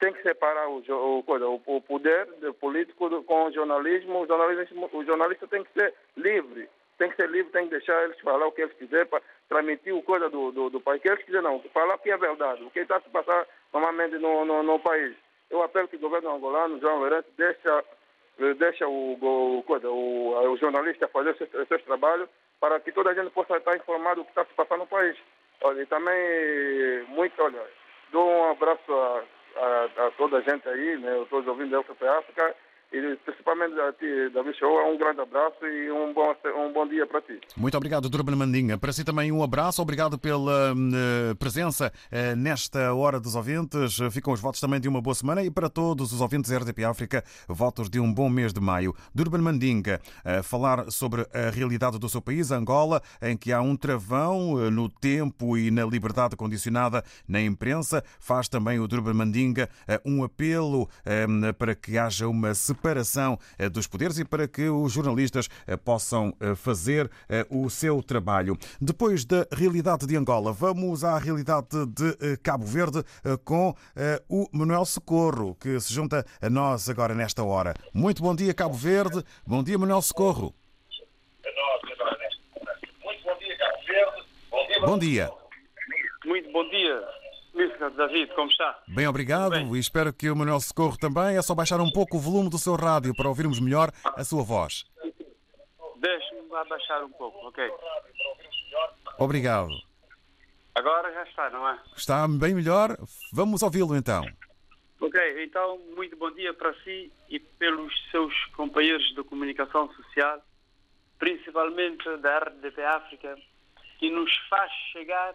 tem 0.00 0.12
que 0.12 0.22
separar 0.22 0.68
o, 0.68 0.82
o, 0.88 1.62
o 1.66 1.80
poder 1.80 2.26
político 2.60 3.22
com 3.24 3.44
o 3.44 3.52
jornalismo. 3.52 4.20
O, 4.20 4.26
jornalismo. 4.26 4.90
o 4.92 5.04
jornalista 5.04 5.46
tem 5.46 5.62
que 5.64 5.72
ser 5.72 5.94
livre, 6.16 6.68
tem 6.98 7.10
que 7.10 7.16
ser 7.16 7.28
livre, 7.28 7.52
tem 7.52 7.64
que 7.64 7.70
deixar 7.70 8.04
eles 8.04 8.18
falar 8.20 8.46
o 8.46 8.52
que 8.52 8.62
eles 8.62 8.76
quiserem 8.76 9.06
para 9.06 9.22
transmitir 9.48 9.94
o 9.94 10.02
coisa 10.02 10.28
do, 10.28 10.52
do, 10.52 10.70
do 10.70 10.80
país. 10.80 10.98
O 10.98 11.02
que 11.02 11.08
eles 11.08 11.24
quiserem, 11.24 11.44
não, 11.44 11.60
falar 11.72 11.94
o 11.94 11.98
que 11.98 12.10
é 12.10 12.16
verdade, 12.16 12.62
o 12.64 12.70
que 12.70 12.80
está 12.80 13.00
se 13.00 13.08
passando 13.10 13.46
normalmente 13.72 14.16
no, 14.18 14.44
no, 14.44 14.62
no, 14.62 14.78
país. 14.80 15.14
Eu 15.50 15.62
apelo 15.62 15.88
que 15.88 15.96
o 15.96 16.00
governo 16.00 16.34
angolano, 16.34 16.80
João 16.80 16.98
Lourenço, 16.98 17.28
deixa, 17.36 17.84
deixa 18.58 18.88
o, 18.88 19.14
o, 19.20 19.64
o, 19.66 20.50
o 20.50 20.56
jornalista 20.56 21.08
fazer 21.08 21.36
seus, 21.36 21.68
seus 21.68 21.82
trabalhos 21.82 22.28
para 22.60 22.80
que 22.80 22.92
toda 22.92 23.10
a 23.10 23.14
gente 23.14 23.30
possa 23.30 23.56
estar 23.56 23.76
informado 23.76 24.22
do 24.22 24.24
que 24.24 24.30
está 24.30 24.44
se 24.44 24.54
passando 24.54 24.80
no 24.80 24.86
país. 24.86 25.16
Olha, 25.62 25.82
e 25.82 25.86
também, 25.86 27.02
muito, 27.08 27.40
olha, 27.42 27.62
dou 28.10 28.28
um 28.28 28.50
abraço 28.50 28.92
a 28.92 29.22
a, 29.56 30.06
a, 30.06 30.10
toda 30.12 30.38
a 30.38 30.40
gente 30.40 30.68
aí, 30.68 30.98
né, 30.98 31.16
os 31.16 31.46
ouvintes 31.46 31.72
da 31.72 31.80
UFP 31.80 32.06
África 32.06 32.54
e 32.94 33.16
principalmente 33.24 33.74
a 33.80 33.92
ti, 33.92 34.30
David 34.32 34.56
Show, 34.56 34.70
um 34.88 34.96
grande 34.96 35.20
abraço 35.20 35.66
e 35.66 35.90
um 35.90 36.14
bom, 36.14 36.32
um 36.56 36.72
bom 36.72 36.86
dia 36.86 37.04
para 37.04 37.20
ti. 37.22 37.40
Muito 37.56 37.76
obrigado, 37.76 38.08
Durban 38.08 38.36
Mandinga. 38.36 38.78
Para 38.78 38.92
si 38.92 39.02
também 39.02 39.32
um 39.32 39.42
abraço, 39.42 39.82
obrigado 39.82 40.16
pela 40.16 40.72
uh, 40.72 41.34
presença 41.36 41.92
uh, 42.12 42.36
nesta 42.36 42.94
Hora 42.94 43.18
dos 43.18 43.34
Ouvintes. 43.34 43.98
Ficam 44.12 44.32
os 44.32 44.40
votos 44.40 44.60
também 44.60 44.78
de 44.78 44.88
uma 44.88 45.02
boa 45.02 45.14
semana 45.14 45.42
e 45.42 45.50
para 45.50 45.68
todos 45.68 46.12
os 46.12 46.20
ouvintes 46.20 46.52
da 46.52 46.58
RDP 46.58 46.84
África, 46.84 47.24
votos 47.48 47.90
de 47.90 47.98
um 47.98 48.12
bom 48.12 48.28
mês 48.28 48.52
de 48.52 48.60
maio. 48.60 48.94
Durban 49.12 49.38
Mandinga, 49.38 50.00
uh, 50.24 50.42
falar 50.44 50.88
sobre 50.92 51.26
a 51.34 51.50
realidade 51.50 51.98
do 51.98 52.08
seu 52.08 52.22
país, 52.22 52.52
Angola, 52.52 53.02
em 53.20 53.36
que 53.36 53.52
há 53.52 53.60
um 53.60 53.76
travão 53.76 54.70
no 54.70 54.88
tempo 54.88 55.58
e 55.58 55.68
na 55.68 55.84
liberdade 55.84 56.36
condicionada 56.36 57.02
na 57.26 57.40
imprensa. 57.40 58.04
Faz 58.20 58.48
também 58.48 58.78
o 58.78 58.86
Durban 58.86 59.14
Mandinga 59.14 59.68
um 60.04 60.22
apelo 60.22 60.88
para 61.58 61.74
que 61.74 61.98
haja 61.98 62.28
uma 62.28 62.54
separação 62.54 62.83
separação 62.84 63.38
eh, 63.58 63.70
dos 63.70 63.86
poderes 63.86 64.18
e 64.18 64.24
para 64.26 64.46
que 64.46 64.68
os 64.68 64.92
jornalistas 64.92 65.48
eh, 65.66 65.74
possam 65.74 66.36
eh, 66.38 66.54
fazer 66.54 67.10
o 67.48 67.70
seu 67.70 68.02
trabalho. 68.02 68.58
Depois 68.80 69.24
da 69.24 69.46
realidade 69.50 70.06
de 70.06 70.16
Angola, 70.16 70.52
vamos 70.52 71.02
à 71.02 71.18
realidade 71.18 71.68
de 71.86 72.36
Cabo 72.38 72.64
Verde 72.64 73.02
com 73.44 73.74
o 74.28 74.48
Manuel 74.52 74.84
Socorro, 74.84 75.54
que 75.54 75.78
se 75.80 75.92
junta 75.92 76.24
a 76.40 76.50
nós 76.50 76.88
agora 76.88 77.14
nesta 77.14 77.42
hora. 77.42 77.74
Muito 77.92 78.22
bom 78.22 78.34
dia, 78.34 78.52
Cabo 78.52 78.74
Verde. 78.74 79.22
Bom 79.46 79.62
dia, 79.62 79.78
Manuel 79.78 80.02
Socorro. 80.02 80.54
Bom 84.84 84.98
dia. 84.98 85.30
Muito 86.24 86.52
bom 86.52 86.68
dia. 86.68 87.23
David, 87.96 88.34
como 88.34 88.50
está? 88.50 88.82
Bem, 88.88 89.06
obrigado 89.06 89.52
Bem. 89.52 89.74
e 89.74 89.78
espero 89.78 90.12
que 90.12 90.28
o 90.28 90.36
Manuel 90.36 90.60
Socorro 90.60 90.98
também. 90.98 91.36
É 91.36 91.42
só 91.42 91.54
baixar 91.54 91.80
um 91.80 91.90
pouco 91.90 92.16
o 92.16 92.20
volume 92.20 92.50
do 92.50 92.58
seu 92.58 92.74
rádio 92.74 93.14
para 93.14 93.28
ouvirmos 93.28 93.60
melhor 93.60 93.90
a 94.04 94.24
sua 94.24 94.42
voz. 94.42 94.84
Deixe-me 95.96 96.54
abaixar 96.56 97.04
um 97.04 97.10
pouco, 97.10 97.46
ok? 97.46 97.70
Obrigado. 99.18 99.70
Agora 100.74 101.12
já 101.12 101.22
está, 101.22 101.50
não 101.50 101.68
é? 101.68 101.78
Está 101.96 102.26
bem 102.26 102.54
melhor. 102.54 102.96
Vamos 103.32 103.62
ouvi-lo 103.62 103.96
então. 103.96 104.24
Ok, 105.00 105.44
então, 105.44 105.78
muito 105.94 106.16
bom 106.16 106.30
dia 106.32 106.52
para 106.52 106.74
si 106.82 107.12
e 107.28 107.38
pelos 107.38 107.92
seus 108.10 108.34
companheiros 108.56 109.14
de 109.14 109.22
comunicação 109.22 109.92
social, 109.92 110.42
principalmente 111.18 112.04
da 112.18 112.38
RDP 112.38 112.82
África, 112.82 113.36
que 113.98 114.10
nos 114.10 114.34
faz 114.48 114.72
chegar 114.92 115.34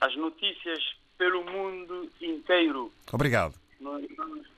as 0.00 0.14
notícias 0.16 0.96
pelo 1.18 1.44
mundo 1.44 2.10
inteiro. 2.20 2.92
Obrigado. 3.12 3.54
No, 3.80 3.98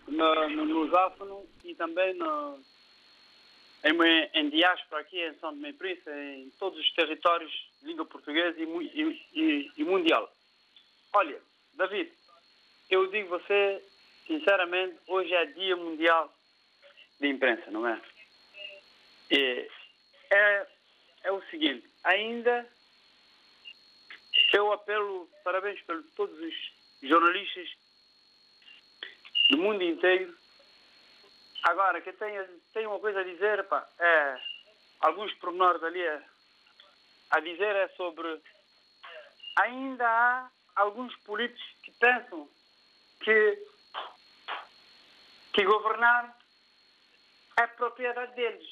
no, 0.08 0.64
no, 0.64 1.46
e 1.64 1.74
também 1.74 2.14
no, 2.14 2.58
em, 3.84 3.94
em 4.34 4.50
diáspora 4.50 5.02
aqui 5.02 5.20
em 5.20 5.34
São 5.34 5.50
Tomé 5.50 5.70
e 5.70 5.72
Príncipe, 5.72 6.10
em 6.10 6.50
todos 6.58 6.78
os 6.78 6.90
territórios 6.92 7.50
de 7.80 7.88
língua 7.88 8.04
portuguesa 8.04 8.58
e, 8.58 8.64
e, 8.64 9.22
e, 9.34 9.72
e 9.76 9.84
mundial. 9.84 10.32
Olha, 11.12 11.40
David, 11.74 12.10
eu 12.90 13.06
digo 13.10 13.28
você, 13.28 13.82
sinceramente, 14.26 14.96
hoje 15.06 15.32
é 15.32 15.46
dia 15.46 15.76
mundial 15.76 16.32
de 17.20 17.28
imprensa, 17.28 17.70
não 17.70 17.86
é? 17.86 18.00
E 19.30 19.68
é, 20.30 20.66
é 21.24 21.32
o 21.32 21.42
seguinte, 21.50 21.86
ainda 22.04 22.66
eu 24.52 24.72
apelo, 24.72 25.28
parabéns 25.44 25.80
para 25.82 26.00
todos 26.16 26.38
os 26.38 26.54
jornalistas 27.02 27.68
do 29.50 29.58
mundo 29.58 29.82
inteiro. 29.82 30.34
Agora, 31.64 32.00
que 32.00 32.12
tenho 32.12 32.90
uma 32.90 33.00
coisa 33.00 33.20
a 33.20 33.24
dizer, 33.24 33.64
pá, 33.64 33.86
é, 33.98 34.40
alguns 35.00 35.32
pormenores 35.34 35.82
ali 35.82 36.06
a, 36.06 36.22
a 37.30 37.40
dizer 37.40 37.76
é 37.76 37.88
sobre 37.88 38.40
ainda 39.56 40.06
há 40.08 40.50
alguns 40.76 41.14
políticos 41.16 41.64
que 41.82 41.90
pensam 41.92 42.48
que, 43.20 43.58
que 45.52 45.64
governar 45.64 46.36
é 47.58 47.66
propriedade 47.66 48.34
deles. 48.34 48.68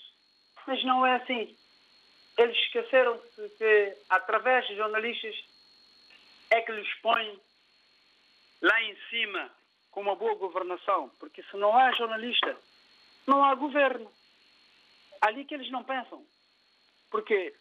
Mas 0.66 0.82
não 0.84 1.04
é 1.06 1.16
assim. 1.16 1.56
Eles 2.38 2.56
esqueceram-se 2.58 3.48
que, 3.56 3.96
através 4.10 4.66
de 4.66 4.76
jornalistas, 4.76 5.34
é 6.50 6.60
que 6.62 6.72
lhes 6.72 6.92
põem 7.00 7.40
lá 8.62 8.82
em 8.82 8.96
cima 9.10 9.50
com 9.90 10.00
uma 10.00 10.16
boa 10.16 10.34
governação. 10.34 11.08
Porque 11.18 11.42
se 11.44 11.56
não 11.56 11.76
há 11.76 11.92
jornalista, 11.92 12.56
não 13.26 13.44
há 13.44 13.54
governo. 13.54 14.10
Ali 15.20 15.44
que 15.44 15.54
eles 15.54 15.70
não 15.70 15.82
pensam. 15.84 16.24
Porque 17.10 17.54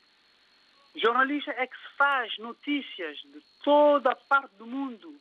jornalista 0.95 1.51
é 1.51 1.67
que 1.67 1.77
se 1.77 1.95
faz 1.97 2.37
notícias 2.37 3.17
de 3.19 3.41
toda 3.63 4.11
a 4.11 4.15
parte 4.15 4.53
do 4.55 4.65
mundo 4.65 5.19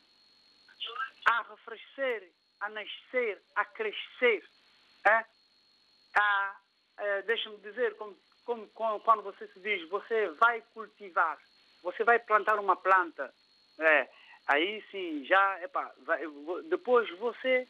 a 1.27 1.43
refrescer, 1.43 2.31
a 2.61 2.69
nascer, 2.69 3.41
a 3.55 3.65
crescer. 3.65 4.45
É? 5.07 5.25
A, 6.17 6.57
é, 6.99 7.23
Deixa-me 7.23 7.57
dizer, 7.59 7.97
como, 7.97 8.17
como, 8.45 8.69
como, 8.69 9.01
quando 9.01 9.23
você 9.23 9.47
se 9.49 9.61
diz, 9.61 9.89
você 9.89 10.29
vai 10.41 10.63
cultivar, 10.73 11.39
você 11.83 12.05
vai 12.05 12.19
plantar 12.19 12.59
uma 12.59 12.77
planta, 12.77 13.33
é, 13.79 14.09
aí 14.47 14.83
sim, 14.91 15.25
já, 15.25 15.61
epa, 15.63 15.93
vai, 16.05 16.21
depois 16.69 17.09
você 17.19 17.67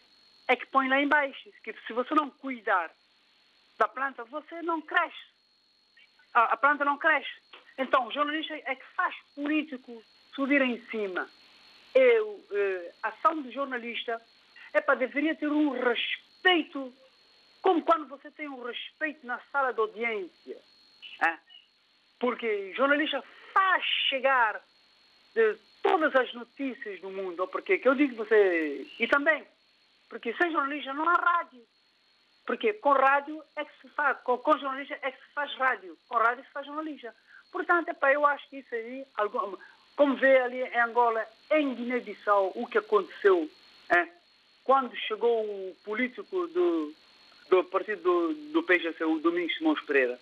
é 0.49 0.57
que 0.57 0.67
põe 0.67 0.89
lá 0.89 1.01
embaixo. 1.01 1.51
Que 1.63 1.73
se 1.87 1.93
você 1.93 2.15
não 2.15 2.31
cuidar 2.31 2.91
da 3.79 3.89
planta, 3.89 4.25
você 4.25 4.63
não 4.63 4.81
cresce. 4.81 5.35
A, 6.33 6.55
a 6.55 6.57
planta 6.57 6.85
não 6.85 6.99
cresce. 6.99 7.31
Então, 7.79 8.07
o 8.07 8.13
jornalista 8.13 8.55
é 8.55 8.75
que 8.75 8.85
faz 8.95 9.15
político 9.35 10.03
subir 10.35 10.63
em 10.63 10.81
cima. 10.87 11.29
Eu, 11.95 12.45
eh, 12.51 12.93
ação 13.03 13.41
do 13.41 13.51
jornalista 13.53 14.21
é 14.73 14.81
para 14.81 14.97
deveria 14.97 15.35
ter 15.35 15.49
um 15.49 15.71
respeito, 15.71 16.93
como 17.63 17.83
quando 17.83 18.09
você 18.09 18.31
tem 18.33 18.49
um 18.49 18.63
respeito 18.63 19.27
na 19.27 19.41
sala 19.53 19.73
de 19.73 19.81
audiência. 19.81 20.59
É? 21.25 21.39
Porque 22.19 22.73
jornalista 22.75 23.23
faz 23.53 23.85
chegar 24.09 24.61
de 25.35 25.57
todas 25.85 26.17
as 26.17 26.33
notícias 26.33 26.99
do 27.03 27.11
mundo, 27.11 27.47
porque 27.49 27.77
que 27.77 27.87
eu 27.87 27.95
digo 27.95 28.17
você, 28.17 28.87
e 28.99 29.07
também, 29.07 29.45
porque 30.09 30.33
sem 30.35 30.51
jornalista 30.51 30.95
não 30.95 31.07
há 31.07 31.13
rádio. 31.13 31.61
Porque 32.47 32.73
com 32.75 32.93
rádio 32.93 33.43
é 33.55 33.65
que 33.65 33.81
se 33.83 33.89
faz, 33.91 34.19
com, 34.23 34.39
com 34.39 34.59
jornalista 34.59 34.99
é 35.03 35.11
que 35.11 35.19
se 35.19 35.33
faz 35.35 35.53
rádio, 35.55 35.97
com 36.09 36.17
rádio 36.17 36.45
se 36.45 36.51
faz 36.51 36.67
jornalista. 36.67 37.15
Portanto, 37.53 37.91
epa, 37.91 38.13
eu 38.13 38.25
acho 38.27 38.49
que 38.49 38.59
isso 38.59 38.75
aí, 38.75 39.05
algum, 39.15 39.57
como 39.95 40.17
vê 40.17 40.39
ali 40.41 40.63
em 40.63 40.81
Angola, 40.81 41.25
em 41.51 41.75
Guiné-Bissau, 41.75 42.53
o 42.55 42.67
que 42.67 42.79
aconteceu, 42.79 43.49
é, 43.91 44.09
quando 44.65 44.97
chegou 44.97 45.45
o 45.45 45.77
político 45.85 46.47
do, 46.49 46.95
do 47.51 47.65
partido 47.65 48.03
do, 48.03 48.35
do 48.53 48.63
PGC, 48.63 49.05
o 49.05 49.19
Domingos 49.19 49.55
Simões 49.57 49.81
Pereira. 49.83 50.19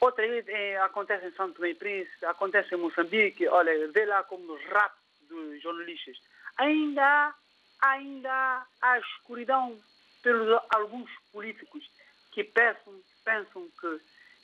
Outra 0.00 0.24
é, 0.26 0.78
acontece 0.78 1.26
em 1.26 1.32
Santo 1.32 1.56
Tomé 1.56 1.70
e 1.70 1.74
Príncipe, 1.74 2.24
acontece 2.24 2.74
em 2.74 2.78
Moçambique, 2.78 3.46
olha, 3.48 3.88
vê 3.88 4.06
lá 4.06 4.22
como 4.24 4.54
rap 4.56 4.94
dos 5.28 5.60
jornalistas. 5.62 6.16
Ainda 6.56 7.02
há, 7.02 7.34
ainda 7.80 8.66
há 8.80 8.98
escuridão 8.98 9.78
pelos 10.22 10.60
alguns 10.70 11.10
políticos 11.32 11.84
que 12.32 12.44
pensam, 12.44 13.00
pensam 13.24 13.68
que, 13.78 14.00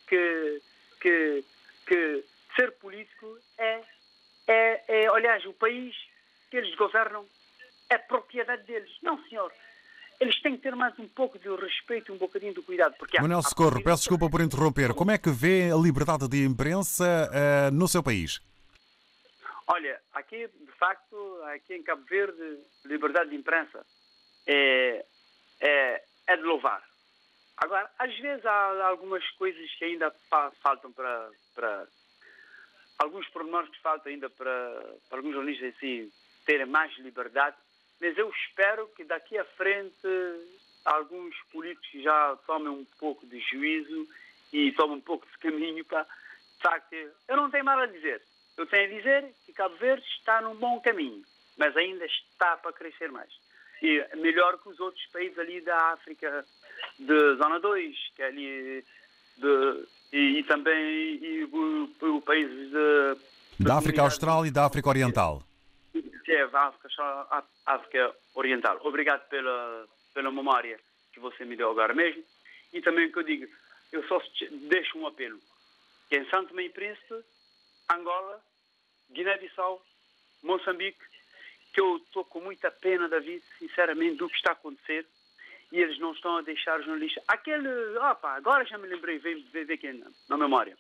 que, 0.07 0.63
que 1.01 1.45
que 1.87 2.25
ser 2.55 2.73
político 2.73 3.39
é, 3.57 3.81
é, 4.49 4.85
é, 4.89 5.07
aliás, 5.09 5.45
o 5.47 5.53
país 5.55 5.95
que 6.51 6.57
eles 6.57 6.75
governam 6.75 7.27
é 7.89 7.97
propriedade 7.97 8.65
deles. 8.65 8.91
Não, 9.03 9.23
senhor. 9.29 9.53
Eles 10.19 10.41
têm 10.41 10.57
que 10.57 10.63
ter 10.63 10.75
mais 10.75 10.99
um 10.99 11.09
pouco 11.09 11.39
de 11.39 11.49
respeito, 11.49 12.13
um 12.13 12.17
bocadinho 12.17 12.55
de 12.55 12.63
cuidado. 12.63 12.95
Porque 12.99 13.21
Manuel 13.21 13.43
Socorro, 13.43 13.83
peço 13.83 14.03
desculpa 14.03 14.31
por 14.31 14.41
interromper. 14.41 14.95
Como 14.95 15.11
é 15.11 15.19
que 15.19 15.31
vê 15.31 15.71
a 15.71 15.77
liberdade 15.77 16.29
de 16.29 16.45
imprensa 16.45 17.05
uh, 17.31 17.75
no 17.75 17.87
seu 17.87 18.03
país? 18.03 18.41
Olha, 19.67 20.01
aqui, 20.15 20.49
de 20.49 20.73
facto, 20.79 21.43
aqui 21.55 21.75
em 21.75 21.83
Cabo 21.83 22.03
Verde, 22.09 22.59
liberdade 22.85 23.31
de 23.31 23.37
imprensa 23.37 23.85
é, 24.47 25.05
é, 25.61 26.03
é 26.29 26.37
de 26.37 26.43
louvar. 26.43 26.83
Agora, 27.59 27.91
às 27.99 28.17
vezes 28.19 28.45
há 28.45 28.87
algumas 28.89 29.29
coisas 29.33 29.71
que 29.79 29.85
ainda 29.85 30.15
faltam 30.63 30.93
para, 30.93 31.31
para 31.55 31.87
alguns 32.99 33.27
pormenores 33.29 33.71
que 33.71 33.81
faltam 33.81 34.13
ainda 34.13 34.29
para, 34.31 34.97
para 35.09 35.19
alguns 35.19 35.35
jornalistas 35.35 35.75
assim 35.75 36.11
terem 36.45 36.67
mais 36.67 36.97
liberdade, 36.99 37.57
mas 38.01 38.17
eu 38.17 38.31
espero 38.31 38.89
que 38.97 39.05
daqui 39.05 39.39
à 39.39 39.45
frente 39.45 40.07
alguns 40.85 41.35
políticos 41.53 42.03
já 42.03 42.37
tomem 42.47 42.69
um 42.69 42.87
pouco 42.99 43.27
de 43.27 43.41
juízo 43.41 44.09
e 44.53 44.73
tomem 44.73 44.97
um 44.97 45.01
pouco 45.01 45.27
de 45.27 45.39
caminho 45.39 45.85
para. 45.85 46.03
De 46.03 46.63
facto, 46.63 46.95
eu 46.95 47.37
não 47.37 47.51
tenho 47.51 47.65
nada 47.65 47.83
a 47.83 47.87
dizer. 47.87 48.23
Eu 48.57 48.67
tenho 48.67 48.91
a 48.91 48.97
dizer 48.97 49.25
que 49.45 49.53
Cabo 49.53 49.77
Verde 49.77 50.07
está 50.19 50.41
num 50.41 50.55
bom 50.55 50.81
caminho, 50.81 51.23
mas 51.59 51.77
ainda 51.77 52.07
está 52.07 52.57
para 52.57 52.73
crescer 52.73 53.11
mais. 53.11 53.31
E 53.83 54.03
melhor 54.17 54.59
que 54.59 54.71
os 54.71 54.81
outros 54.81 55.05
países 55.13 55.39
ali 55.39 55.61
da 55.61 55.93
África 55.93 56.45
de 56.99 57.37
Zona 57.37 57.61
2, 57.61 57.95
que 58.15 58.23
é 58.23 58.27
ali 58.27 58.85
de, 59.37 59.87
e, 60.13 60.39
e, 60.39 60.43
também 60.45 61.19
e, 61.23 61.45
o, 61.45 61.91
o 62.17 62.23
país 62.23 62.49
de, 62.49 63.17
da 63.61 63.77
África 63.77 64.03
Austral 64.03 64.47
e 64.47 64.51
da 64.51 64.65
África 64.65 64.89
Oriental. 64.89 65.43
É, 66.37 66.43
a 66.53 66.67
África, 66.69 66.89
a 67.01 67.45
África 67.65 68.15
Oriental. 68.35 68.79
Obrigado 68.83 69.27
pela, 69.29 69.89
pela 70.13 70.31
memória 70.31 70.79
que 71.13 71.19
você 71.19 71.47
me 71.47 71.57
deu 71.57 71.71
agora 71.71 71.95
mesmo. 71.95 72.23
E 72.75 72.83
também 72.83 73.11
que 73.11 73.19
eu 73.19 73.23
digo, 73.23 73.47
eu 73.91 74.07
só 74.07 74.21
deixo 74.69 74.99
um 74.99 75.07
apelo, 75.07 75.41
que 76.11 76.19
em 76.19 76.29
Santo 76.29 76.59
e 76.61 76.69
Príncipe, 76.69 77.25
Angola, 77.91 78.43
Guiné-Bissau, 79.11 79.83
Moçambique, 80.43 81.01
que 81.73 81.81
eu 81.81 81.97
estou 81.97 82.25
com 82.25 82.41
muita 82.41 82.71
pena, 82.71 83.09
David, 83.09 83.43
sinceramente, 83.59 84.17
do 84.17 84.29
que 84.29 84.37
está 84.37 84.51
a 84.51 84.53
acontecer 84.53 85.07
e 85.73 85.81
eles 85.81 85.99
não 85.99 86.13
estão 86.13 86.37
a 86.37 86.43
deixar 86.43 86.81
jornalistas. 86.83 87.25
Aquele, 87.29 87.69
opa, 87.99 88.35
agora 88.35 88.65
já 88.67 88.77
me 88.77 88.89
lembrei, 88.89 89.19
veio 89.19 89.43
ver 89.53 89.73
aqui 89.73 89.91
na, 90.29 90.37
memória. 90.37 90.77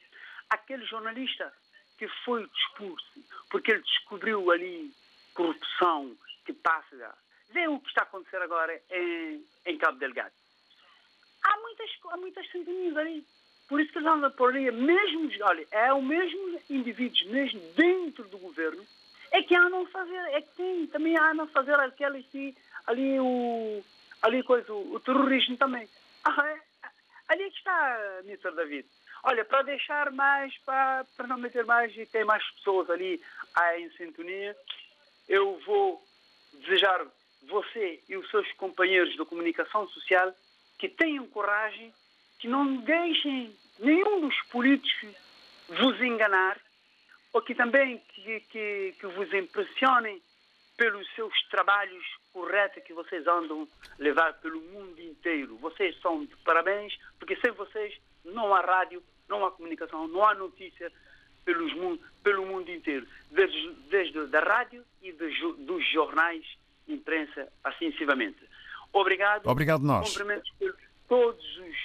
Aquele 0.50 0.84
jornalista 0.84 1.50
que 1.98 2.06
foi 2.24 2.44
expulso 2.44 3.24
porque 3.50 3.72
ele 3.72 3.82
descobriu 3.82 4.50
ali 4.50 4.92
corrupção 5.36 6.16
que 6.44 6.52
passa. 6.52 7.14
Vê 7.50 7.68
o 7.68 7.78
que 7.78 7.88
está 7.88 8.02
a 8.02 8.04
acontecer 8.04 8.42
agora 8.42 8.80
em, 8.90 9.44
em 9.66 9.78
Cabo 9.78 9.98
Delgado. 9.98 10.32
Há 11.44 11.56
muitas, 11.58 11.90
há 12.10 12.16
muitas 12.16 12.50
sintonias 12.50 12.96
ali. 12.96 13.24
Por 13.68 13.80
isso 13.80 13.92
que 13.92 13.98
eles 13.98 14.08
andam 14.08 14.30
por 14.30 14.50
ali, 14.50 14.70
mesmo, 14.70 15.28
olha, 15.42 15.66
é 15.72 15.92
o 15.92 16.00
mesmo 16.00 16.60
indivíduos, 16.70 17.24
mesmo 17.26 17.60
dentro 17.74 18.24
do 18.28 18.38
governo, 18.38 18.84
é 19.32 19.42
que 19.42 19.56
andam 19.56 19.82
a 19.82 19.88
fazer, 19.88 20.16
é 20.32 20.40
que 20.40 20.54
tem, 20.56 20.86
também 20.86 21.18
andam 21.18 21.46
a 21.46 21.48
fazer 21.48 21.74
aquele 21.74 22.24
ali, 22.32 22.56
ali 22.86 23.20
o, 23.20 23.82
ali 24.22 24.42
coisa, 24.44 24.72
o, 24.72 24.94
o 24.94 25.00
terrorismo 25.00 25.56
também. 25.56 25.88
Ah, 26.24 26.48
é, 26.48 26.60
ali 27.28 27.42
é 27.42 27.50
que 27.50 27.58
está, 27.58 28.20
Mr. 28.24 28.52
David. 28.52 28.86
Olha, 29.24 29.44
para 29.44 29.62
deixar 29.62 30.12
mais, 30.12 30.56
para, 30.58 31.04
para 31.16 31.26
não 31.26 31.36
meter 31.36 31.64
mais 31.64 31.96
e 31.96 32.06
ter 32.06 32.24
mais 32.24 32.48
pessoas 32.52 32.88
ali 32.88 33.20
em 33.78 33.90
sintonia, 33.90 34.56
eu 35.28 35.60
vou 35.66 36.02
desejar 36.52 37.06
você 37.42 38.02
e 38.08 38.16
os 38.16 38.28
seus 38.30 38.50
companheiros 38.52 39.16
da 39.16 39.24
comunicação 39.24 39.88
social 39.88 40.34
que 40.78 40.88
tenham 40.88 41.26
coragem, 41.28 41.92
que 42.38 42.48
não 42.48 42.76
deixem 42.78 43.54
nenhum 43.78 44.20
dos 44.20 44.36
políticos 44.50 45.14
vos 45.68 46.00
enganar, 46.00 46.60
ou 47.32 47.42
que 47.42 47.54
também 47.54 47.98
que, 48.08 48.40
que, 48.40 48.94
que 48.98 49.06
vos 49.06 49.32
impressionem 49.32 50.22
pelos 50.76 51.08
seus 51.14 51.32
trabalhos 51.48 52.04
corretos 52.32 52.82
que 52.84 52.92
vocês 52.92 53.26
andam 53.26 53.66
levar 53.98 54.34
pelo 54.34 54.60
mundo 54.60 55.00
inteiro. 55.00 55.56
Vocês 55.56 55.98
são 56.00 56.24
de 56.24 56.36
parabéns, 56.38 56.96
porque 57.18 57.36
sem 57.36 57.50
vocês 57.52 57.98
não 58.24 58.54
há 58.54 58.60
rádio, 58.60 59.02
não 59.28 59.44
há 59.44 59.50
comunicação, 59.50 60.06
não 60.08 60.24
há 60.24 60.34
notícia 60.34 60.92
pelos, 61.46 61.72
pelo 62.22 62.44
mundo 62.44 62.70
inteiro, 62.70 63.06
desde, 63.30 63.72
desde 63.88 64.26
da 64.26 64.40
rádio 64.40 64.84
e 65.00 65.12
de, 65.12 65.54
dos 65.64 65.90
jornais, 65.90 66.44
imprensa, 66.86 67.48
assim 67.64 67.86
sucessivamente. 67.86 68.38
Obrigado. 68.92 69.46
Obrigado 69.46 69.82
nós. 69.82 70.08
Cumprimentos 70.08 70.50
por 70.58 70.76
todos 71.08 71.58
os 71.58 71.76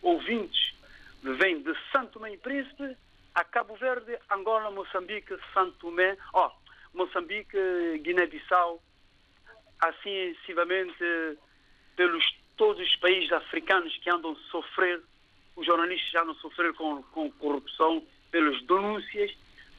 ouvintes 0.00 0.72
que 1.20 1.32
vêm 1.32 1.60
de 1.60 1.74
Santo 1.92 2.12
Tomé 2.12 2.32
e 2.32 2.38
Príncipe 2.38 2.96
a 3.34 3.44
Cabo 3.44 3.76
Verde, 3.76 4.18
Angola, 4.30 4.70
Moçambique, 4.70 5.36
Santo 5.54 5.72
Tomé, 5.78 6.16
oh, 6.34 6.50
Moçambique, 6.92 7.56
Guiné-Bissau, 8.02 8.82
assim 9.80 10.34
sucessivamente 10.34 11.38
pelos 11.94 12.24
todos 12.56 12.82
os 12.82 12.96
países 12.96 13.30
africanos 13.30 13.96
que 13.98 14.10
andam 14.10 14.32
a 14.32 14.50
sofrer, 14.50 15.00
os 15.54 15.64
jornalistas 15.64 16.10
já 16.10 16.22
andam 16.22 16.34
a 16.34 16.40
sofrer 16.40 16.74
com, 16.74 17.00
com 17.04 17.30
corrupção, 17.30 18.04
pelas 18.30 18.60
denúncias 18.66 19.30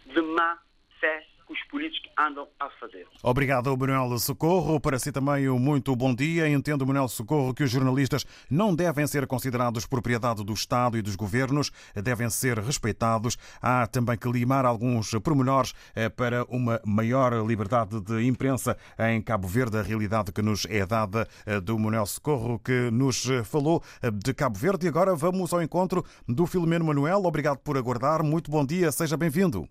de 0.05 0.21
má 0.21 0.61
fé 0.99 1.25
os 1.49 1.61
políticos 1.69 2.09
andam 2.17 2.47
a 2.59 2.69
fazer. 2.79 3.07
Obrigado, 3.23 3.75
Manuel 3.75 4.17
Socorro. 4.19 4.79
Para 4.79 4.99
si 4.99 5.11
também 5.11 5.49
um 5.49 5.57
muito 5.57 5.95
bom 5.95 6.13
dia. 6.13 6.47
Entendo, 6.47 6.85
Manuel 6.85 7.07
Socorro, 7.07 7.53
que 7.53 7.63
os 7.63 7.71
jornalistas 7.71 8.25
não 8.49 8.75
devem 8.75 9.07
ser 9.07 9.25
considerados 9.25 9.85
propriedade 9.85 10.43
do 10.43 10.53
Estado 10.53 10.97
e 10.97 11.01
dos 11.01 11.15
governos, 11.15 11.71
devem 11.95 12.29
ser 12.29 12.59
respeitados. 12.59 13.37
Há 13.61 13.87
também 13.87 14.17
que 14.17 14.29
limar 14.29 14.65
alguns 14.65 15.11
pormenores 15.23 15.73
eh, 15.95 16.09
para 16.09 16.43
uma 16.45 16.79
maior 16.85 17.33
liberdade 17.45 17.99
de 18.01 18.25
imprensa 18.25 18.77
em 18.99 19.21
Cabo 19.21 19.47
Verde, 19.47 19.77
a 19.77 19.81
realidade 19.81 20.31
que 20.31 20.41
nos 20.41 20.65
é 20.69 20.85
dada 20.85 21.27
eh, 21.45 21.59
do 21.59 21.79
Manuel 21.79 22.05
Socorro, 22.05 22.59
que 22.59 22.91
nos 22.91 23.27
falou 23.45 23.83
eh, 24.01 24.11
de 24.11 24.33
Cabo 24.33 24.57
Verde. 24.57 24.85
E 24.85 24.89
agora 24.89 25.15
vamos 25.15 25.51
ao 25.51 25.61
encontro 25.61 26.05
do 26.27 26.45
Filomeno 26.45 26.85
Manuel. 26.85 27.23
Obrigado 27.25 27.57
por 27.59 27.77
aguardar. 27.77 28.23
Muito 28.23 28.51
bom 28.51 28.65
dia, 28.65 28.91
seja 28.91 29.17
bem-vindo. 29.17 29.67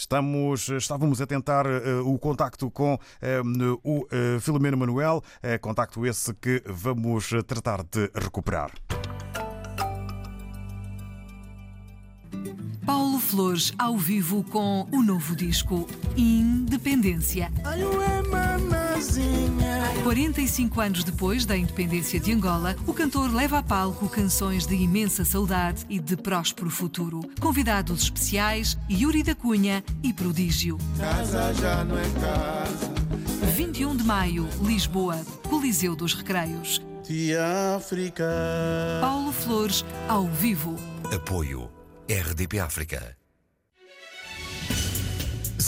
Estamos, 0.00 0.66
estávamos 0.70 1.20
a 1.20 1.26
tentar 1.26 1.66
uh, 1.66 2.10
o 2.10 2.18
contacto 2.18 2.70
com 2.70 2.94
uh, 2.94 3.80
o 3.84 3.98
uh, 4.00 4.40
Filomeno 4.40 4.74
Manuel, 4.74 5.22
contacto 5.60 6.06
esse 6.06 6.32
que 6.32 6.62
vamos 6.66 7.28
tratar 7.46 7.82
de 7.82 8.10
recuperar. 8.14 8.70
Paulo 12.86 13.18
Flores 13.18 13.74
ao 13.78 13.98
vivo 13.98 14.42
com 14.44 14.88
o 14.90 15.02
novo 15.02 15.36
disco 15.36 15.86
Independência. 16.16 17.52
45 20.10 20.80
anos 20.80 21.04
depois 21.04 21.44
da 21.44 21.56
independência 21.56 22.18
de 22.18 22.32
Angola, 22.32 22.74
o 22.84 22.92
cantor 22.92 23.32
leva 23.32 23.58
a 23.58 23.62
palco 23.62 24.08
canções 24.08 24.66
de 24.66 24.74
imensa 24.74 25.24
saudade 25.24 25.86
e 25.88 26.00
de 26.00 26.16
próspero 26.16 26.68
futuro. 26.68 27.20
Convidados 27.38 28.02
especiais, 28.02 28.76
Yuri 28.90 29.22
da 29.22 29.36
Cunha 29.36 29.84
e 30.02 30.12
Prodígio. 30.12 30.78
Casa 30.98 31.54
já 31.54 31.84
não 31.84 31.96
é 31.96 32.10
casa. 32.20 32.92
21 33.54 33.94
de 33.98 34.02
maio, 34.02 34.48
Lisboa, 34.60 35.14
Coliseu 35.48 35.94
dos 35.94 36.12
Recreios. 36.12 36.82
De 37.06 37.36
África. 37.76 38.26
Paulo 39.00 39.30
Flores, 39.30 39.84
ao 40.08 40.26
vivo. 40.26 40.74
Apoio 41.14 41.70
RDP 42.08 42.58
África. 42.58 43.19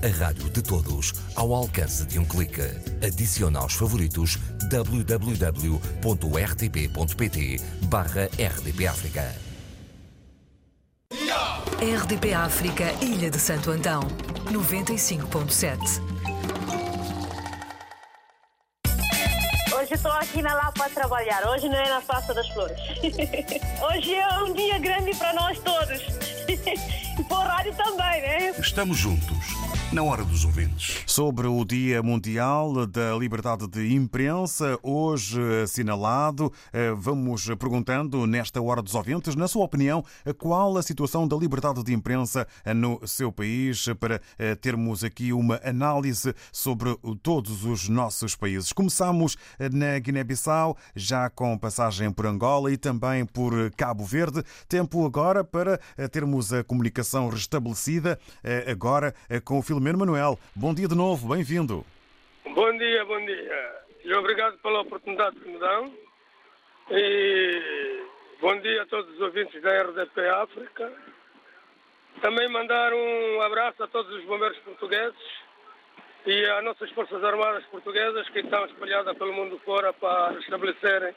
A 0.00 0.06
rádio 0.24 0.48
de 0.50 0.62
todos, 0.62 1.12
ao 1.34 1.52
alcance 1.52 2.06
de 2.06 2.20
um 2.20 2.24
clique. 2.24 2.62
Adicione 3.04 3.56
aos 3.56 3.74
favoritos 3.74 4.38
www.rtp.pt 4.70 5.20
barra 7.82 8.26
RDP 8.26 8.86
África. 8.86 9.34
RDP 11.80 12.32
África, 12.32 12.84
Ilha 13.02 13.28
de 13.28 13.40
Santo 13.40 13.72
Antão, 13.72 14.02
95.7. 14.52 16.00
Hoje 19.76 19.94
estou 19.94 20.12
aqui 20.12 20.40
na 20.42 20.54
Lapa 20.54 20.84
a 20.84 20.90
trabalhar. 20.90 21.44
Hoje 21.48 21.68
não 21.68 21.74
é 21.76 21.88
na 21.88 22.00
Praça 22.00 22.32
das 22.32 22.48
Flores. 22.50 22.78
Hoje 23.82 24.14
é 24.14 24.28
um 24.44 24.54
dia 24.54 24.78
grande 24.78 25.12
para 25.16 25.32
nós 25.32 25.58
todos. 25.58 26.00
E 27.18 27.24
para 27.24 27.36
o 27.36 27.40
rádio 27.40 27.74
também, 27.74 28.22
né? 28.22 28.54
Estamos 28.60 28.96
juntos 28.96 29.77
na 29.90 30.02
hora 30.02 30.22
dos 30.22 30.44
ouvintes. 30.44 31.02
Sobre 31.06 31.46
o 31.46 31.64
Dia 31.64 32.02
Mundial 32.02 32.86
da 32.86 33.16
Liberdade 33.16 33.66
de 33.66 33.94
Imprensa, 33.94 34.78
hoje 34.82 35.40
assinalado, 35.62 36.52
eh, 36.72 36.92
vamos 36.94 37.46
perguntando 37.58 38.26
nesta 38.26 38.60
hora 38.60 38.82
dos 38.82 38.94
ouvintes, 38.94 39.34
na 39.34 39.48
sua 39.48 39.64
opinião, 39.64 40.04
qual 40.36 40.76
a 40.76 40.82
situação 40.82 41.26
da 41.26 41.34
liberdade 41.36 41.82
de 41.82 41.94
imprensa 41.94 42.46
no 42.76 43.00
seu 43.06 43.32
país, 43.32 43.86
para 43.98 44.20
eh, 44.38 44.54
termos 44.54 45.02
aqui 45.02 45.32
uma 45.32 45.58
análise 45.64 46.34
sobre 46.52 46.94
todos 47.22 47.64
os 47.64 47.88
nossos 47.88 48.36
países. 48.36 48.74
Começamos 48.74 49.38
eh, 49.58 49.70
na 49.70 49.98
Guiné-Bissau, 49.98 50.76
já 50.94 51.30
com 51.30 51.56
passagem 51.56 52.10
por 52.12 52.26
Angola 52.26 52.70
e 52.70 52.76
também 52.76 53.24
por 53.24 53.70
Cabo 53.70 54.04
Verde. 54.04 54.42
Tempo 54.68 55.06
agora 55.06 55.42
para 55.42 55.78
termos 56.12 56.52
a 56.52 56.62
comunicação 56.62 57.28
restabelecida, 57.30 58.18
agora 58.66 59.14
com 59.44 59.58
o 59.58 59.62
Filomeno 59.78 59.98
Manuel. 59.98 60.38
Bom 60.56 60.74
dia 60.74 60.88
de 60.88 60.96
novo, 60.96 61.28
bem-vindo. 61.28 61.86
Bom 62.52 62.76
dia, 62.76 63.04
bom 63.04 63.24
dia. 63.24 63.76
E 64.04 64.12
obrigado 64.12 64.58
pela 64.58 64.80
oportunidade 64.80 65.38
que 65.38 65.48
me 65.48 65.56
dão. 65.56 65.94
E 66.90 68.02
bom 68.40 68.58
dia 68.58 68.82
a 68.82 68.86
todos 68.86 69.14
os 69.14 69.20
ouvintes 69.20 69.62
da 69.62 69.82
RDP 69.82 70.28
África. 70.30 70.92
Também 72.20 72.48
mandar 72.48 72.92
um 72.92 73.40
abraço 73.42 73.84
a 73.84 73.86
todos 73.86 74.12
os 74.16 74.24
bombeiros 74.24 74.58
portugueses 74.58 75.14
e 76.26 76.44
às 76.46 76.64
nossas 76.64 76.90
Forças 76.90 77.22
Armadas 77.22 77.64
portuguesas 77.66 78.28
que 78.30 78.40
estão 78.40 78.66
espalhadas 78.66 79.16
pelo 79.16 79.32
mundo 79.32 79.60
fora 79.64 79.92
para 79.92 80.32
restabelecerem 80.32 81.14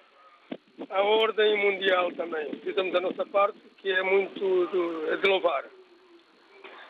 a 0.88 1.02
ordem 1.02 1.58
mundial 1.58 2.12
também. 2.12 2.60
Fizemos 2.64 2.94
a 2.94 3.02
nossa 3.02 3.26
parte, 3.26 3.58
que 3.78 3.92
é 3.92 4.04
muito 4.04 4.68
de, 4.68 5.18
de 5.18 5.28
louvar. 5.28 5.64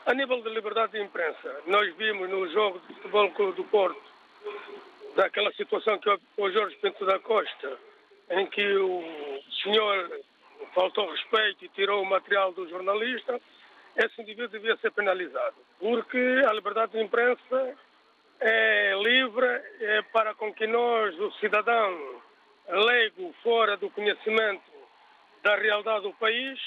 A 0.05 0.13
nível 0.15 0.41
de 0.41 0.49
liberdade 0.49 0.93
de 0.93 1.01
imprensa, 1.01 1.61
nós 1.67 1.95
vimos 1.95 2.27
no 2.27 2.49
jogo 2.51 2.79
de 2.79 2.95
futebol 2.95 3.29
do 3.53 3.63
Porto, 3.65 4.01
daquela 5.15 5.51
situação 5.53 5.99
que 5.99 6.09
o 6.37 6.51
Jorge 6.51 6.75
Pinto 6.77 7.05
da 7.05 7.19
Costa, 7.19 7.77
em 8.31 8.47
que 8.47 8.65
o 8.77 9.03
senhor 9.61 10.19
faltou 10.73 11.11
respeito 11.11 11.65
e 11.65 11.69
tirou 11.69 12.01
o 12.01 12.09
material 12.09 12.51
do 12.51 12.67
jornalista, 12.67 13.39
esse 13.95 14.21
indivíduo 14.21 14.47
devia 14.47 14.75
ser 14.77 14.91
penalizado. 14.91 15.55
Porque 15.79 16.43
a 16.47 16.53
liberdade 16.53 16.93
de 16.93 17.03
imprensa 17.03 17.77
é 18.39 18.95
livre 19.03 19.45
é 19.81 20.01
para 20.11 20.33
com 20.33 20.51
que 20.51 20.65
nós, 20.65 21.17
o 21.19 21.31
cidadão 21.33 22.21
leigo, 22.67 23.35
fora 23.43 23.77
do 23.77 23.89
conhecimento 23.91 24.63
da 25.43 25.55
realidade 25.57 26.03
do 26.03 26.13
país, 26.13 26.59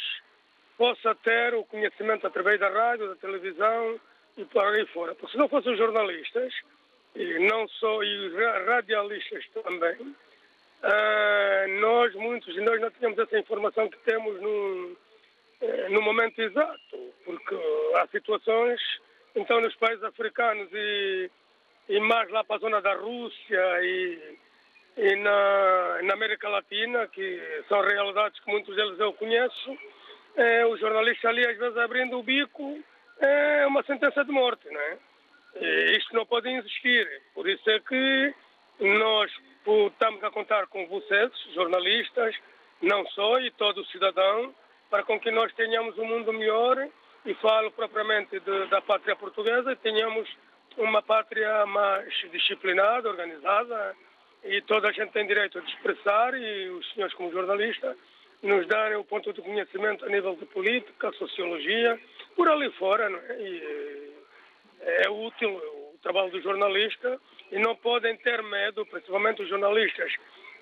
possa 0.77 1.15
ter 1.17 1.55
o 1.55 1.65
conhecimento 1.65 2.27
através 2.27 2.59
da 2.59 2.69
rádio, 2.69 3.09
da 3.09 3.17
televisão 3.17 4.01
e 4.37 4.45
por 4.45 4.65
aí 4.65 4.87
fora. 4.87 5.15
Porque 5.15 5.33
se 5.33 5.39
não 5.39 5.49
fossem 5.49 5.77
jornalistas, 5.77 6.53
e 7.15 7.39
não 7.49 7.69
só, 7.69 8.03
e 8.03 8.33
radialistas 8.67 9.47
também, 9.63 10.01
uh, 10.01 11.81
nós, 11.81 12.15
muitos 12.15 12.53
de 12.53 12.61
nós, 12.61 12.81
não 12.81 12.91
tínhamos 12.91 13.19
essa 13.19 13.39
informação 13.39 13.89
que 13.89 13.99
temos 13.99 14.41
no, 14.41 14.97
eh, 15.61 15.89
no 15.91 16.03
momento 16.03 16.41
exato, 16.41 17.13
porque 17.25 17.57
há 17.97 18.07
situações, 18.09 18.81
então, 19.37 19.61
nos 19.61 19.75
países 19.77 20.03
africanos 20.03 20.69
e, 20.73 21.31
e 21.89 22.01
mais 22.01 22.29
lá 22.31 22.43
para 22.43 22.57
a 22.57 22.61
zona 22.61 22.81
da 22.81 22.95
Rússia 22.95 23.83
e, 23.83 24.39
e 24.97 25.17
na, 25.17 26.03
na 26.03 26.15
América 26.15 26.49
Latina, 26.49 27.07
que 27.09 27.63
são 27.69 27.81
realidades 27.81 28.41
que 28.41 28.51
muitos 28.51 28.75
deles 28.75 28.99
eu 28.99 29.13
conheço, 29.13 29.79
é, 30.37 30.67
o 30.67 30.77
jornalista 30.77 31.29
ali, 31.29 31.47
às 31.47 31.57
vezes, 31.57 31.77
abrindo 31.77 32.19
o 32.19 32.23
bico, 32.23 32.83
é 33.21 33.67
uma 33.67 33.83
sentença 33.85 34.25
de 34.25 34.33
morte, 34.33 34.69
não 34.71 34.81
é? 34.81 34.99
E 35.61 35.97
isto 35.97 36.15
não 36.15 36.27
pode 36.27 36.49
existir. 36.49 37.23
Por 37.33 37.49
isso 37.49 37.69
é 37.71 37.79
que 37.81 38.35
nós 38.81 39.31
estamos 39.93 40.23
a 40.25 40.31
contar 40.31 40.67
com 40.67 40.87
vocês, 40.89 41.31
jornalistas, 41.55 42.35
não 42.83 43.07
só, 43.09 43.39
e 43.41 43.51
todo 43.53 43.85
cidadão, 43.87 44.55
para 44.91 45.05
com 45.05 45.19
que 45.19 45.31
nós 45.31 45.53
tenhamos 45.55 45.97
um 45.99 46.05
mundo 46.05 46.33
melhor, 46.33 46.89
e 47.25 47.35
falo 47.35 47.71
propriamente 47.71 48.39
de, 48.41 48.67
da 48.67 48.83
pátria 48.83 49.17
portuguesa, 49.17 49.73
e 49.73 49.77
tenhamos 49.77 50.29
uma 50.77 51.01
pátria 51.01 51.65
mais 51.67 52.13
disciplinada, 52.31 53.09
organizada, 53.09 53.97
e 54.43 54.61
toda 54.63 54.89
a 54.89 54.93
gente 54.93 55.13
tem 55.13 55.27
direito 55.27 55.61
de 55.61 55.71
expressar, 55.71 56.35
e 56.35 56.69
os 56.71 56.93
senhores 56.93 57.15
como 57.15 57.31
jornalistas 57.31 57.97
nos 58.43 58.67
darem 58.67 58.97
o 58.97 59.05
ponto 59.05 59.33
de 59.33 59.41
conhecimento 59.41 60.05
a 60.05 60.09
nível 60.09 60.37
de 60.37 60.47
política, 60.47 61.13
sociologia, 61.13 61.99
por 62.37 62.49
ali 62.49 62.71
fora, 62.73 63.11
é? 63.29 63.41
E 63.41 64.15
é 64.81 65.09
útil 65.09 65.51
o 65.51 65.99
trabalho 66.03 66.31
do 66.31 66.43
jornalista 66.43 67.19
e 67.51 67.59
não 67.59 67.75
podem 67.77 68.17
ter 68.19 68.43
medo, 68.43 68.85
principalmente 68.87 69.43
os 69.43 69.49
jornalistas 69.49 70.13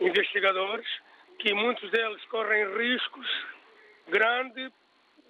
investigadores, 0.00 0.86
que 1.38 1.52
muitos 1.52 1.90
deles 1.90 2.24
correm 2.26 2.76
riscos 2.76 3.26
grandes 4.08 4.70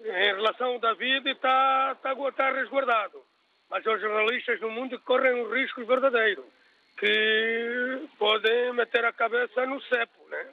em 0.01 0.35
relação 0.35 0.79
da 0.79 0.93
vida 0.93 1.29
e 1.29 1.33
está, 1.33 1.93
está, 1.95 2.13
está 2.27 2.51
resguardado. 2.51 3.23
Mas 3.69 3.85
os 3.85 3.99
jornalistas 3.99 4.59
no 4.59 4.69
mundo 4.69 4.99
correm 4.99 5.33
um 5.33 5.49
risco 5.51 5.83
verdadeiro, 5.85 6.45
que 6.99 8.07
podem 8.19 8.73
meter 8.73 9.03
a 9.05 9.13
cabeça 9.13 9.65
no 9.65 9.81
cepo, 9.83 10.29
né? 10.29 10.47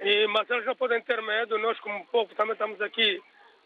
E, 0.00 0.26
mas 0.28 0.48
eles 0.50 0.64
não 0.64 0.76
podem 0.76 1.00
ter 1.02 1.20
medo, 1.22 1.58
nós 1.58 1.78
como 1.80 2.06
povo 2.06 2.34
também 2.34 2.52
estamos 2.52 2.80
aqui 2.80 3.20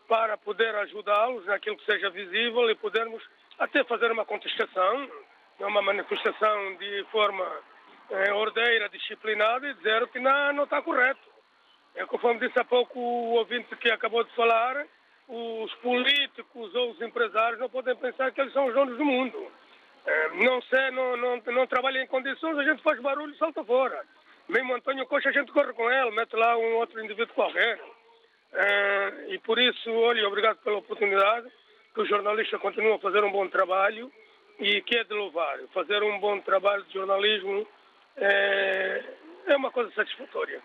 para 0.09 0.37
poder 0.37 0.75
ajudá-los 0.77 1.45
naquilo 1.47 1.77
que 1.77 1.85
seja 1.85 2.11
visível 2.11 2.71
e 2.71 2.75
podermos 2.75 3.23
até 3.59 3.85
fazer 3.85 4.11
uma 4.11 4.25
contestação, 4.25 5.11
uma 5.61 5.83
manifestação 5.83 6.77
de 6.77 7.05
forma 7.11 7.47
eh, 8.11 8.33
ordeira, 8.33 8.88
disciplinada 8.88 9.68
e 9.68 9.75
dizer 9.75 10.07
que 10.09 10.18
não, 10.18 10.53
não 10.53 10.64
está 10.64 10.83
correto. 10.83 11.21
É 11.95 12.05
conforme 12.07 12.40
disse 12.40 12.59
há 12.59 12.64
pouco 12.64 12.99
o 12.99 13.35
ouvinte 13.35 13.77
que 13.77 13.90
acabou 13.90 14.25
de 14.25 14.35
falar, 14.35 14.87
os 15.29 15.73
políticos 15.77 16.75
ou 16.75 16.90
os 16.90 17.01
empresários 17.01 17.61
não 17.61 17.68
podem 17.68 17.95
pensar 17.97 18.33
que 18.33 18.40
eles 18.40 18.53
são 18.53 18.66
os 18.66 18.75
donos 18.75 18.97
do 18.97 19.05
mundo. 19.05 19.53
Eh, 20.07 20.31
não, 20.35 20.61
sei, 20.62 20.90
não, 20.90 21.16
não, 21.16 21.37
não 21.47 21.66
trabalha 21.66 22.03
em 22.03 22.07
condições, 22.07 22.59
a 22.59 22.64
gente 22.64 22.83
faz 22.83 22.99
barulho 23.01 23.35
e 23.35 23.38
salta 23.38 23.62
fora. 23.64 24.03
Mesmo 24.53 24.75
Antônio 24.75 25.07
Costa, 25.07 25.31
a 25.31 25.33
gente 25.33 25.51
corre 25.51 25.73
com 25.73 25.91
ele, 25.91 26.11
mete 26.11 26.37
lá 26.37 26.59
um 26.59 26.75
outro 26.75 27.03
indivíduo 27.03 27.35
qualquer. 27.35 27.81
Eh, 28.53 29.27
e 29.29 29.38
por 29.38 29.59
isso, 29.59 29.91
olha, 29.91 30.29
obrigado 30.29 30.59
pela 30.59 30.77
oportunidade 30.77 31.51
que 31.95 32.01
o 32.03 32.05
jornalista 32.05 32.59
continua 32.59 32.97
a 32.97 32.99
fazer 32.99 33.25
um 33.25 33.33
bom 33.33 33.49
trabalho 33.49 34.12
e 34.61 34.83
que 34.83 34.99
é 34.99 35.05
de 35.05 35.15
louvar. 35.15 35.59
Fazer 35.73 36.03
um 36.03 36.19
bom 36.21 36.38
trabalho 36.41 36.83
de 36.85 36.93
jornalismo 36.93 37.67
é, 38.15 39.03
é 39.47 39.57
uma 39.57 39.71
coisa 39.71 39.91
satisfatória. 39.95 40.61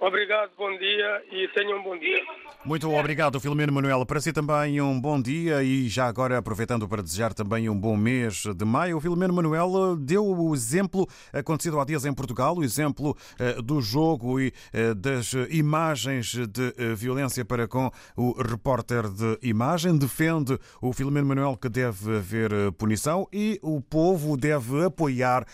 Obrigado, 0.00 0.52
bom 0.56 0.70
dia 0.78 1.24
e 1.32 1.48
tenham 1.48 1.80
um 1.80 1.82
bom 1.82 1.98
dia. 1.98 2.22
Muito 2.64 2.88
obrigado, 2.94 3.40
Filomeno 3.40 3.72
Manuel. 3.72 4.06
Para 4.06 4.20
si 4.20 4.32
também 4.32 4.80
um 4.80 5.00
bom 5.00 5.20
dia 5.20 5.60
e 5.64 5.88
já 5.88 6.06
agora 6.06 6.38
aproveitando 6.38 6.86
para 6.86 7.02
desejar 7.02 7.34
também 7.34 7.68
um 7.68 7.76
bom 7.76 7.96
mês 7.96 8.44
de 8.44 8.64
maio. 8.64 8.98
O 8.98 9.00
Filomeno 9.00 9.34
Manuel 9.34 9.96
deu 9.96 10.24
o 10.24 10.54
exemplo 10.54 11.04
acontecido 11.32 11.80
há 11.80 11.84
dias 11.84 12.04
em 12.04 12.14
Portugal, 12.14 12.56
o 12.56 12.62
exemplo 12.62 13.16
eh, 13.40 13.60
do 13.60 13.80
jogo 13.80 14.38
e 14.38 14.52
eh, 14.72 14.94
das 14.94 15.32
imagens 15.50 16.32
de 16.46 16.74
eh, 16.78 16.94
violência 16.94 17.44
para 17.44 17.66
com 17.66 17.90
o 18.16 18.40
repórter 18.40 19.08
de 19.08 19.36
imagem. 19.42 19.98
Defende 19.98 20.56
o 20.80 20.92
Filomeno 20.92 21.26
Manuel 21.26 21.56
que 21.56 21.68
deve 21.68 22.18
haver 22.18 22.70
punição 22.78 23.26
e 23.32 23.58
o 23.62 23.80
povo 23.80 24.36
deve 24.36 24.84
apoiar 24.84 25.44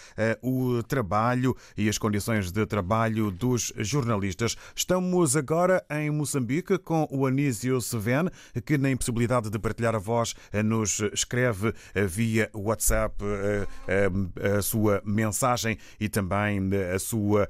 o 0.43 0.83
trabalho 0.83 1.57
e 1.79 1.89
as 1.89 1.97
condições 1.97 2.53
de 2.53 2.67
trabalho 2.67 3.31
dos 3.31 3.73
jornalistas. 3.79 4.34
Estamos 4.75 5.37
agora 5.37 5.85
em 5.91 6.11
Moçambique 6.11 6.79
com 6.79 7.07
o 7.11 7.27
Anísio 7.27 7.81
Seven, 7.81 8.29
que 8.65 8.77
na 8.77 8.91
impossibilidade 8.91 9.49
de 9.49 9.59
partilhar 9.59 9.95
a 9.95 9.99
voz 9.99 10.35
nos 10.65 11.01
escreve 11.13 11.73
via 12.09 12.51
WhatsApp 12.53 13.15
a 14.59 14.63
sua 14.63 15.01
mensagem 15.05 15.79
e 16.01 16.09
também 16.09 16.61
a 16.93 16.99
sua 16.99 17.49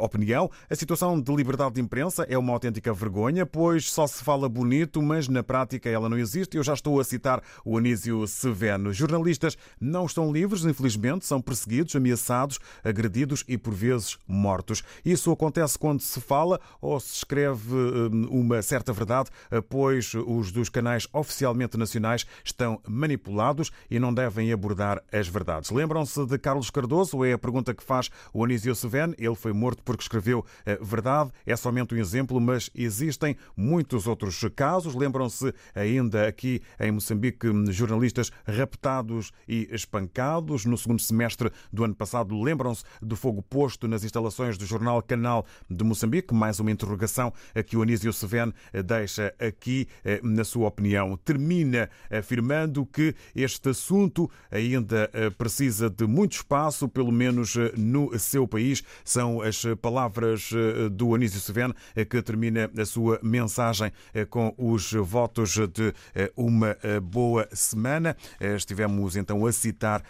opinião. 0.00 0.50
A 0.68 0.74
situação 0.74 1.20
de 1.20 1.34
liberdade 1.34 1.76
de 1.76 1.80
imprensa 1.80 2.26
é 2.28 2.36
uma 2.36 2.52
autêntica 2.52 2.92
vergonha, 2.92 3.46
pois 3.46 3.90
só 3.90 4.06
se 4.06 4.22
fala 4.22 4.48
bonito, 4.48 5.00
mas 5.00 5.28
na 5.28 5.42
prática 5.42 5.88
ela 5.88 6.08
não 6.08 6.18
existe. 6.18 6.56
Eu 6.56 6.62
já 6.62 6.74
estou 6.74 7.00
a 7.00 7.04
citar 7.04 7.42
o 7.64 7.78
Anísio 7.78 8.26
Seveno. 8.26 8.92
Jornalistas 8.92 9.56
não 9.80 10.04
estão 10.04 10.32
livres, 10.32 10.64
infelizmente, 10.64 11.24
são 11.24 11.40
perseguidos, 11.40 11.96
ameaçados, 11.96 12.58
agredidos 12.84 13.44
e 13.48 13.56
por 13.56 13.72
vezes 13.72 14.18
mortos. 14.26 14.82
Isso 15.04 15.30
acontece 15.32 15.78
quando 15.78 16.01
se 16.04 16.20
fala 16.20 16.60
ou 16.80 16.98
se 16.98 17.14
escreve 17.14 17.74
hum, 17.74 18.28
uma 18.30 18.62
certa 18.62 18.92
verdade, 18.92 19.30
eh, 19.50 19.60
pois 19.60 20.12
os 20.14 20.52
dos 20.52 20.68
canais 20.68 21.06
oficialmente 21.12 21.76
nacionais 21.76 22.26
estão 22.44 22.80
manipulados 22.88 23.70
e 23.90 23.98
não 23.98 24.12
devem 24.12 24.52
abordar 24.52 25.02
as 25.12 25.28
verdades. 25.28 25.70
Lembram-se 25.70 26.24
de 26.26 26.38
Carlos 26.38 26.70
Cardoso? 26.70 27.24
É 27.24 27.32
a 27.32 27.38
pergunta 27.38 27.74
que 27.74 27.82
faz 27.82 28.10
o 28.32 28.44
Anísio 28.44 28.74
Seven. 28.74 29.14
Ele 29.18 29.34
foi 29.34 29.52
morto 29.52 29.82
porque 29.82 30.02
escreveu 30.02 30.44
eh, 30.66 30.78
verdade. 30.80 31.30
É 31.46 31.56
somente 31.56 31.94
um 31.94 31.98
exemplo, 31.98 32.40
mas 32.40 32.70
existem 32.74 33.36
muitos 33.56 34.06
outros 34.06 34.42
casos. 34.54 34.94
Lembram-se 34.94 35.54
ainda 35.74 36.26
aqui 36.26 36.62
em 36.80 36.90
Moçambique 36.90 37.48
hum, 37.48 37.70
jornalistas 37.70 38.30
raptados 38.46 39.32
e 39.48 39.68
espancados 39.72 40.64
no 40.64 40.76
segundo 40.76 41.00
semestre 41.00 41.50
do 41.72 41.84
ano 41.84 41.94
passado. 41.94 42.40
Lembram-se 42.40 42.84
do 43.00 43.16
fogo 43.16 43.42
posto 43.42 43.86
nas 43.86 44.04
instalações 44.04 44.56
do 44.58 44.64
jornal 44.64 45.02
Canal 45.02 45.46
de 45.68 45.84
Moçambique. 45.84 45.91
Mais 46.34 46.60
uma 46.60 46.70
interrogação 46.70 47.32
que 47.66 47.76
o 47.76 47.82
Anísio 47.82 48.12
Seven 48.12 48.52
deixa 48.84 49.34
aqui 49.38 49.88
eh, 50.04 50.20
na 50.22 50.44
sua 50.44 50.68
opinião. 50.68 51.16
Termina 51.24 51.88
afirmando 52.10 52.86
que 52.86 53.14
este 53.34 53.70
assunto 53.70 54.30
ainda 54.50 55.10
eh, 55.12 55.30
precisa 55.30 55.88
de 55.88 56.06
muito 56.06 56.32
espaço, 56.32 56.88
pelo 56.88 57.12
menos 57.12 57.56
eh, 57.56 57.72
no 57.76 58.18
seu 58.18 58.46
país. 58.46 58.82
São 59.04 59.40
as 59.40 59.62
palavras 59.80 60.50
do 60.92 61.14
Anísio 61.14 61.40
Seven 61.40 61.72
que 62.08 62.22
termina 62.22 62.70
a 62.76 62.84
sua 62.84 63.18
mensagem 63.22 63.90
com 64.30 64.54
os 64.56 64.92
votos 64.92 65.56
de 65.72 65.94
uma 66.36 66.76
boa 67.02 67.48
semana. 67.52 68.16
Estivemos 68.40 69.16
então 69.16 69.46
a 69.46 69.52
citar 69.52 70.02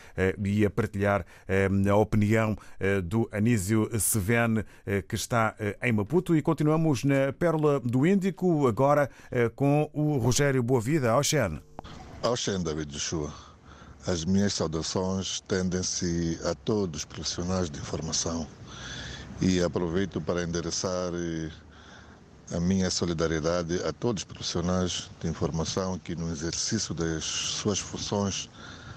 e 0.42 0.64
a 0.64 0.70
partilhar 0.70 1.24
a 1.90 1.96
opinião 1.96 2.56
do 3.04 3.28
Anísio 3.32 3.88
Seven, 3.98 4.64
que 5.08 5.14
está 5.14 5.54
em 5.82 5.92
Maputo 5.92 6.36
e 6.36 6.42
continuamos 6.42 7.04
na 7.04 7.32
Pérola 7.32 7.80
do 7.80 8.06
Índico, 8.06 8.66
agora 8.66 9.08
eh, 9.30 9.48
com 9.48 9.88
o 9.92 10.18
Rogério 10.18 10.62
Boavida. 10.62 11.16
Oxen. 11.16 11.60
Oxen, 12.22 12.62
David 12.62 12.92
Joshua. 12.92 13.32
As 14.06 14.24
minhas 14.24 14.54
saudações 14.54 15.40
tendem-se 15.42 16.38
a 16.44 16.54
todos 16.54 17.00
os 17.00 17.04
profissionais 17.04 17.70
de 17.70 17.78
informação 17.78 18.46
e 19.40 19.62
aproveito 19.62 20.20
para 20.20 20.42
endereçar 20.42 21.12
eh, 21.14 21.50
a 22.54 22.60
minha 22.60 22.90
solidariedade 22.90 23.80
a 23.84 23.92
todos 23.92 24.22
os 24.22 24.24
profissionais 24.24 25.10
de 25.20 25.28
informação 25.28 25.98
que 25.98 26.14
no 26.14 26.30
exercício 26.30 26.94
das 26.94 27.24
suas 27.24 27.78
funções 27.78 28.50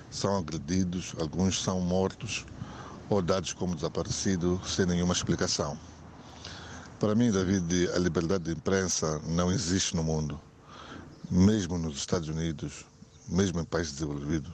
são 0.09 0.37
agredidos, 0.37 1.13
alguns 1.19 1.61
são 1.61 1.79
mortos 1.81 2.45
ou 3.09 3.21
dados 3.21 3.53
como 3.53 3.75
desaparecidos 3.75 4.73
sem 4.73 4.85
nenhuma 4.85 5.13
explicação. 5.13 5.77
Para 6.99 7.13
mim, 7.13 7.29
David, 7.29 7.89
a 7.93 7.99
liberdade 7.99 8.45
de 8.45 8.51
imprensa 8.51 9.19
não 9.27 9.51
existe 9.51 9.97
no 9.97 10.01
mundo. 10.01 10.39
Mesmo 11.29 11.77
nos 11.77 11.97
Estados 11.97 12.29
Unidos, 12.29 12.85
mesmo 13.27 13.59
em 13.59 13.65
países 13.65 13.91
desenvolvidos, 13.93 14.53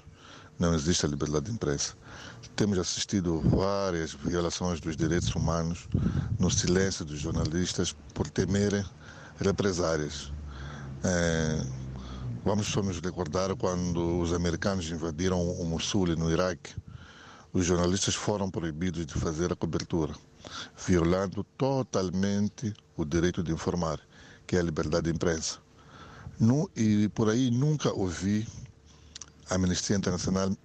não 0.57 0.73
existe 0.73 1.05
a 1.05 1.09
liberdade 1.09 1.45
de 1.45 1.51
imprensa. 1.51 1.93
Temos 2.55 2.79
assistido 2.79 3.41
várias 3.41 4.13
violações 4.13 4.79
dos 4.79 4.97
direitos 4.97 5.33
humanos 5.35 5.87
no 6.39 6.49
silêncio 6.49 7.05
dos 7.05 7.19
jornalistas 7.19 7.95
por 8.11 8.27
temerem 8.27 8.83
represárias. 9.37 10.33
É, 11.03 11.63
vamos 12.43 12.65
só 12.67 12.81
nos 12.81 12.99
recordar 12.99 13.55
quando 13.55 14.19
os 14.19 14.33
americanos 14.33 14.89
invadiram 14.89 15.39
o 15.39 15.63
Mosul 15.63 16.07
no 16.15 16.31
Iraque. 16.31 16.73
Os 17.53 17.67
jornalistas 17.67 18.15
foram 18.15 18.49
proibidos 18.49 19.05
de 19.05 19.13
fazer 19.13 19.53
a 19.53 19.55
cobertura 19.55 20.15
violando 20.87 21.43
totalmente 21.57 22.73
o 22.95 23.05
direito 23.05 23.43
de 23.43 23.51
informar, 23.51 23.99
que 24.45 24.55
é 24.55 24.59
a 24.59 24.63
liberdade 24.63 25.05
de 25.05 25.15
imprensa. 25.15 25.59
No, 26.39 26.69
e 26.75 27.07
por 27.09 27.29
aí 27.29 27.51
nunca 27.51 27.93
ouvi 27.93 28.47
a 29.49 29.55
Amnistia 29.55 29.95
Internacional, 29.95 30.55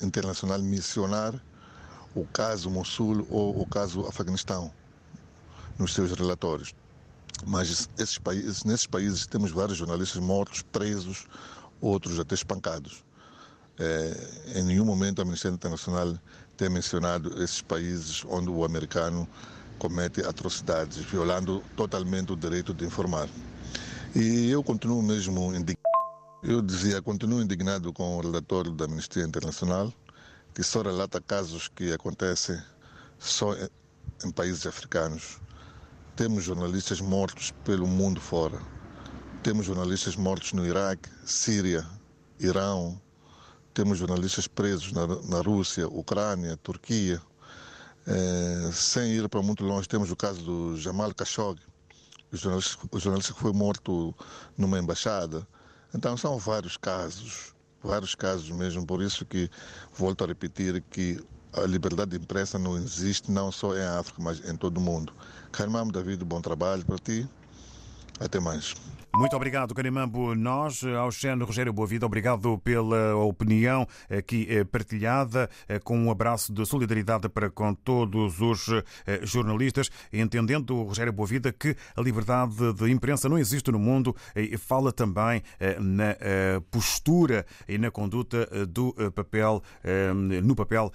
Internacional 0.00 0.58
mencionar 0.60 1.40
o 2.14 2.26
caso 2.26 2.68
Mosul 2.70 3.26
ou 3.30 3.60
o 3.60 3.66
caso 3.66 4.06
Afeganistão 4.06 4.70
nos 5.78 5.94
seus 5.94 6.12
relatórios. 6.12 6.74
Mas 7.46 7.88
esses 7.98 8.18
países, 8.18 8.64
nesses 8.64 8.86
países 8.86 9.26
temos 9.26 9.50
vários 9.50 9.78
jornalistas 9.78 10.22
mortos, 10.22 10.62
presos, 10.62 11.26
outros 11.80 12.18
até 12.20 12.34
espancados. 12.34 13.04
É, 13.78 14.58
em 14.58 14.62
nenhum 14.64 14.84
momento 14.84 15.20
a 15.20 15.22
Amnistia 15.22 15.50
Internacional 15.50 16.18
tem 16.56 16.68
mencionado 16.68 17.42
esses 17.42 17.62
países 17.62 18.24
onde 18.26 18.48
o 18.50 18.64
americano 18.64 19.28
comete 19.78 20.20
atrocidades, 20.20 20.98
violando 20.98 21.62
totalmente 21.76 22.32
o 22.32 22.36
direito 22.36 22.72
de 22.72 22.84
informar. 22.84 23.28
E 24.14 24.50
eu 24.50 24.62
continuo 24.62 25.02
mesmo 25.02 25.54
indignado. 25.54 25.78
Eu 26.42 26.60
dizia, 26.60 27.00
continuo 27.00 27.40
indignado 27.40 27.92
com 27.92 28.16
o 28.16 28.20
relatório 28.20 28.72
da 28.72 28.84
Amnistia 28.84 29.24
Internacional, 29.24 29.92
que 30.54 30.62
só 30.62 30.82
relata 30.82 31.20
casos 31.20 31.68
que 31.68 31.92
acontecem 31.92 32.60
só 33.18 33.54
em 34.24 34.30
países 34.30 34.66
africanos. 34.66 35.40
Temos 36.14 36.44
jornalistas 36.44 37.00
mortos 37.00 37.52
pelo 37.64 37.86
mundo 37.86 38.20
fora. 38.20 38.60
Temos 39.42 39.66
jornalistas 39.66 40.14
mortos 40.14 40.52
no 40.52 40.66
Iraque, 40.66 41.08
Síria, 41.24 41.86
Irão. 42.38 43.00
Temos 43.74 43.98
jornalistas 43.98 44.46
presos 44.46 44.92
na, 44.92 45.06
na 45.06 45.40
Rússia, 45.40 45.88
Ucrânia, 45.88 46.56
Turquia. 46.58 47.20
É, 48.06 48.70
sem 48.72 49.12
ir 49.12 49.28
para 49.28 49.40
muito 49.42 49.64
longe, 49.64 49.88
temos 49.88 50.10
o 50.10 50.16
caso 50.16 50.42
do 50.42 50.76
Jamal 50.76 51.12
Khashoggi, 51.14 51.62
o 52.32 52.36
jornalista, 52.36 52.78
o 52.90 52.98
jornalista 52.98 53.32
que 53.32 53.40
foi 53.40 53.52
morto 53.52 54.14
numa 54.58 54.78
embaixada. 54.78 55.46
Então 55.94 56.16
são 56.16 56.38
vários 56.38 56.76
casos, 56.76 57.54
vários 57.82 58.14
casos 58.14 58.50
mesmo, 58.50 58.84
por 58.84 59.00
isso 59.00 59.24
que 59.24 59.48
volto 59.94 60.24
a 60.24 60.26
repetir 60.26 60.82
que 60.90 61.22
a 61.52 61.60
liberdade 61.62 62.12
de 62.12 62.16
imprensa 62.16 62.58
não 62.58 62.76
existe 62.76 63.30
não 63.30 63.52
só 63.52 63.76
em 63.76 63.82
África, 63.82 64.20
mas 64.22 64.42
em 64.48 64.56
todo 64.56 64.78
o 64.78 64.80
mundo. 64.80 65.12
Carmamo 65.52 65.92
David, 65.92 66.24
bom 66.24 66.40
trabalho 66.40 66.84
para 66.84 66.98
ti. 66.98 67.28
Até 68.18 68.40
mais. 68.40 68.74
Muito 69.14 69.36
obrigado, 69.36 69.74
Carimambo. 69.74 70.34
Nós, 70.34 70.82
ao 70.84 71.12
Xeno 71.12 71.44
Rogério 71.44 71.70
Boavida, 71.70 72.06
obrigado 72.06 72.56
pela 72.58 73.14
opinião 73.14 73.86
aqui 74.08 74.46
eh, 74.48 74.64
partilhada, 74.64 75.50
eh, 75.68 75.78
com 75.78 75.98
um 75.98 76.10
abraço 76.10 76.50
de 76.50 76.64
solidariedade 76.64 77.28
para 77.28 77.50
com 77.50 77.74
todos 77.74 78.40
os 78.40 78.68
eh, 79.06 79.20
jornalistas, 79.22 79.90
entendendo 80.10 80.82
Rogério 80.82 81.12
Boavida 81.12 81.52
que 81.52 81.76
a 81.94 82.00
liberdade 82.00 82.72
de 82.72 82.90
imprensa 82.90 83.28
não 83.28 83.38
existe 83.38 83.70
no 83.70 83.78
mundo 83.78 84.16
e 84.34 84.56
fala 84.56 84.90
também 84.90 85.42
na 85.78 86.16
postura 86.70 87.44
e 87.68 87.76
na 87.76 87.90
conduta 87.90 88.48
do 88.66 88.94
papel, 89.14 89.62
no 90.42 90.54
papel 90.56 90.90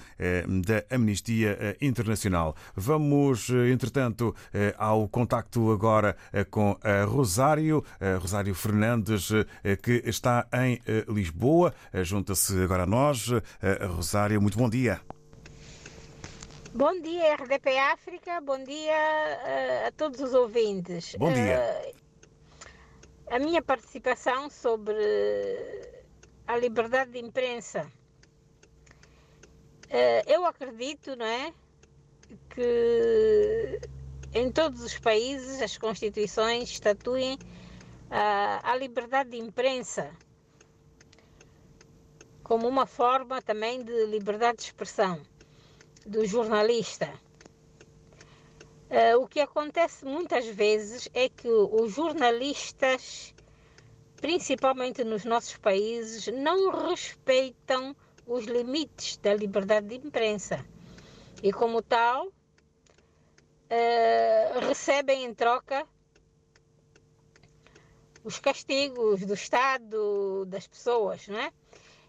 da 0.64 0.96
Amnistia 0.96 1.78
Internacional. 1.82 2.56
Vamos, 2.76 3.50
entretanto, 3.50 4.36
ao 4.78 5.08
contacto 5.08 5.72
agora 5.72 6.16
com 6.50 6.78
a 6.84 7.04
Rosário. 7.06 7.84
Rosário 8.16 8.56
Fernandes, 8.56 9.32
eh, 9.64 9.76
que 9.76 10.02
está 10.06 10.48
em 10.54 10.82
eh, 10.88 11.06
Lisboa. 11.08 11.74
Eh, 11.92 12.04
junta-se 12.04 12.54
agora 12.64 12.84
a 12.84 12.86
nós. 12.86 13.30
Rosário, 13.96 14.42
muito 14.42 14.58
bom 14.58 14.70
dia. 14.70 15.02
Bom 16.74 17.02
dia, 17.02 17.36
RDP 17.36 17.78
África. 17.78 18.40
Bom 18.42 18.64
dia 18.64 19.88
a 19.88 19.92
todos 19.92 20.20
os 20.20 20.34
ouvintes. 20.34 21.16
Bom 21.18 21.34
dia. 21.34 21.94
A 23.30 23.40
minha 23.40 23.62
participação 23.62 24.50
sobre 24.50 24.96
a 26.46 26.58
liberdade 26.58 27.12
de 27.12 27.20
imprensa. 27.20 27.92
Eu 30.28 30.46
acredito, 30.46 31.16
não 31.16 31.26
é? 31.26 31.52
Que 32.50 33.80
em 34.34 34.52
todos 34.52 34.82
os 34.82 34.98
países 35.00 35.62
as 35.62 35.78
constituições 35.78 36.70
estatuem 36.70 37.40
a, 38.10 38.76
liberdade 38.76 39.32
de 39.32 39.38
imprensa 39.38 40.12
como 42.44 42.68
uma 42.68 42.86
forma 42.86 43.42
também 43.42 43.84
de 43.84 44.06
liberdade 44.06 44.60
de 44.60 44.64
expressão 44.64 45.22
do 46.06 46.26
jornalista. 46.26 47.12
Uh, 48.90 49.22
o 49.22 49.28
que 49.28 49.42
acontece 49.42 50.06
muitas 50.06 50.46
vezes 50.46 51.10
é 51.14 51.28
que 51.28 51.50
os 51.50 51.94
jornalistas, 51.94 53.34
principalmente 54.22 55.04
nos 55.04 55.26
nossos 55.26 55.58
países, 55.58 56.28
não 56.28 56.88
respeitam 56.88 57.94
os 58.26 58.46
limites 58.46 59.18
da 59.18 59.34
liberdade 59.34 59.88
de 59.88 60.08
imprensa 60.08 60.66
e, 61.44 61.52
como 61.52 61.82
tal, 61.82 62.28
uh, 62.28 64.60
recebem 64.62 65.26
em 65.26 65.34
troca 65.34 65.86
os 68.28 68.40
castigos 68.40 69.22
do 69.22 69.34
Estado, 69.34 70.46
das 70.48 70.68
pessoas, 70.68 71.26
não 71.30 71.40
é? 71.40 71.50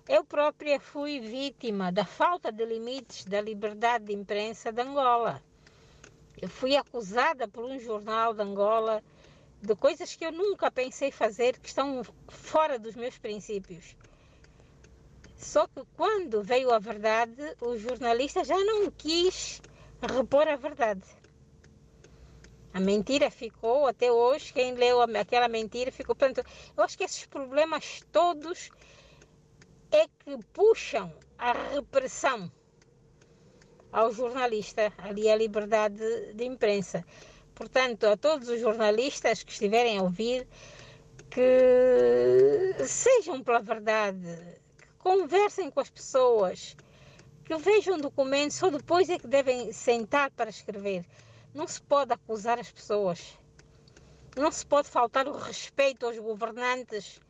Eu 0.08 0.24
própria 0.24 0.80
fui 0.80 1.20
vítima 1.20 1.92
da 1.92 2.04
falta 2.04 2.50
de 2.50 2.64
limites 2.64 3.24
da 3.24 3.40
liberdade 3.40 4.06
de 4.06 4.14
imprensa 4.14 4.72
de 4.72 4.82
Angola. 4.82 5.40
Eu 6.42 6.48
fui 6.48 6.76
acusada 6.76 7.46
por 7.46 7.64
um 7.64 7.78
jornal 7.78 8.34
de 8.34 8.42
Angola 8.42 9.00
de 9.62 9.76
coisas 9.76 10.16
que 10.16 10.26
eu 10.26 10.32
nunca 10.32 10.72
pensei 10.72 11.12
fazer, 11.12 11.56
que 11.60 11.68
estão 11.68 12.02
fora 12.26 12.80
dos 12.80 12.96
meus 12.96 13.16
princípios. 13.16 13.94
Só 15.36 15.68
que 15.68 15.84
quando 15.96 16.42
veio 16.42 16.72
a 16.72 16.80
verdade, 16.80 17.54
o 17.60 17.78
jornalista 17.78 18.42
já 18.42 18.58
não 18.58 18.90
quis 18.90 19.62
repor 20.02 20.48
a 20.48 20.56
verdade. 20.56 21.17
A 22.78 22.80
mentira 22.80 23.28
ficou 23.28 23.88
até 23.88 24.12
hoje. 24.12 24.52
Quem 24.52 24.72
leu 24.74 25.00
aquela 25.02 25.48
mentira 25.48 25.90
ficou. 25.90 26.14
Portanto, 26.14 26.48
eu 26.76 26.84
acho 26.84 26.96
que 26.96 27.02
esses 27.02 27.26
problemas 27.26 28.04
todos 28.12 28.70
é 29.90 30.06
que 30.06 30.38
puxam 30.52 31.12
a 31.36 31.52
repressão 31.74 32.48
ao 33.90 34.12
jornalista, 34.12 34.92
ali 34.98 35.28
a 35.28 35.34
liberdade 35.34 36.32
de 36.34 36.44
imprensa. 36.44 37.04
Portanto, 37.52 38.04
a 38.04 38.16
todos 38.16 38.48
os 38.48 38.60
jornalistas 38.60 39.42
que 39.42 39.50
estiverem 39.50 39.98
a 39.98 40.02
ouvir, 40.04 40.46
que 41.28 42.76
sejam 42.86 43.42
pela 43.42 43.60
verdade, 43.60 44.38
que 44.80 44.88
conversem 44.98 45.68
com 45.68 45.80
as 45.80 45.90
pessoas, 45.90 46.76
que 47.44 47.56
vejam 47.56 47.98
documentos, 47.98 48.56
só 48.56 48.70
depois 48.70 49.10
é 49.10 49.18
que 49.18 49.26
devem 49.26 49.72
sentar 49.72 50.30
para 50.30 50.48
escrever. 50.48 51.04
Não 51.58 51.66
se 51.66 51.82
pode 51.82 52.12
acusar 52.12 52.56
as 52.60 52.70
pessoas. 52.70 53.36
Não 54.36 54.52
se 54.52 54.64
pode 54.64 54.86
faltar 54.86 55.26
o 55.26 55.36
respeito 55.36 56.06
aos 56.06 56.16
governantes, 56.16 57.20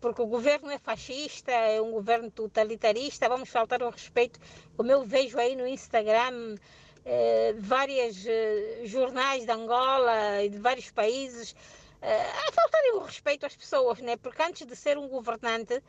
porque 0.00 0.20
o 0.20 0.26
governo 0.26 0.72
é 0.72 0.78
fascista, 0.80 1.52
é 1.52 1.80
um 1.80 1.92
governo 1.92 2.32
totalitarista. 2.32 3.28
Vamos 3.28 3.48
faltar 3.48 3.80
o 3.80 3.90
respeito, 3.90 4.40
como 4.76 4.90
eu 4.90 5.04
vejo 5.04 5.38
aí 5.38 5.54
no 5.54 5.68
Instagram, 5.68 6.56
eh, 7.04 7.54
vários 7.56 8.26
eh, 8.26 8.80
jornais 8.82 9.44
de 9.44 9.52
Angola 9.52 10.42
e 10.42 10.48
de 10.48 10.58
vários 10.58 10.90
países 10.90 11.54
eh, 12.02 12.30
a 12.48 12.50
faltarem 12.50 12.94
o 12.96 13.04
respeito 13.04 13.46
às 13.46 13.54
pessoas, 13.54 14.00
né? 14.00 14.16
Porque 14.16 14.42
antes 14.42 14.66
de 14.66 14.74
ser 14.74 14.98
um 14.98 15.06
governante, 15.06 15.80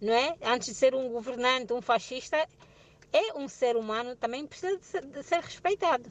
não 0.00 0.12
é? 0.12 0.36
Antes 0.42 0.70
de 0.70 0.74
ser 0.74 0.92
um 0.92 1.08
governante, 1.08 1.72
um 1.72 1.80
fascista, 1.80 2.48
é 3.12 3.32
um 3.38 3.46
ser 3.46 3.76
humano, 3.76 4.16
também 4.16 4.44
precisa 4.44 4.76
de 4.76 4.84
ser, 4.84 5.06
de 5.06 5.22
ser 5.22 5.38
respeitado. 5.38 6.10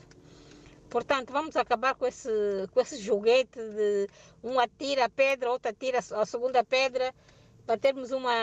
Portanto, 0.90 1.32
vamos 1.32 1.56
acabar 1.56 1.96
com 1.96 2.06
esse, 2.06 2.30
com 2.72 2.80
esse 2.80 2.98
joguete 2.98 3.60
de 3.60 4.08
um 4.44 4.60
atira 4.60 5.06
a 5.06 5.10
pedra, 5.10 5.52
outro 5.52 5.70
atira 5.70 6.00
a 6.00 6.26
segunda 6.26 6.64
pedra, 6.64 7.14
para 7.66 7.78
termos 7.78 8.12
uma 8.12 8.34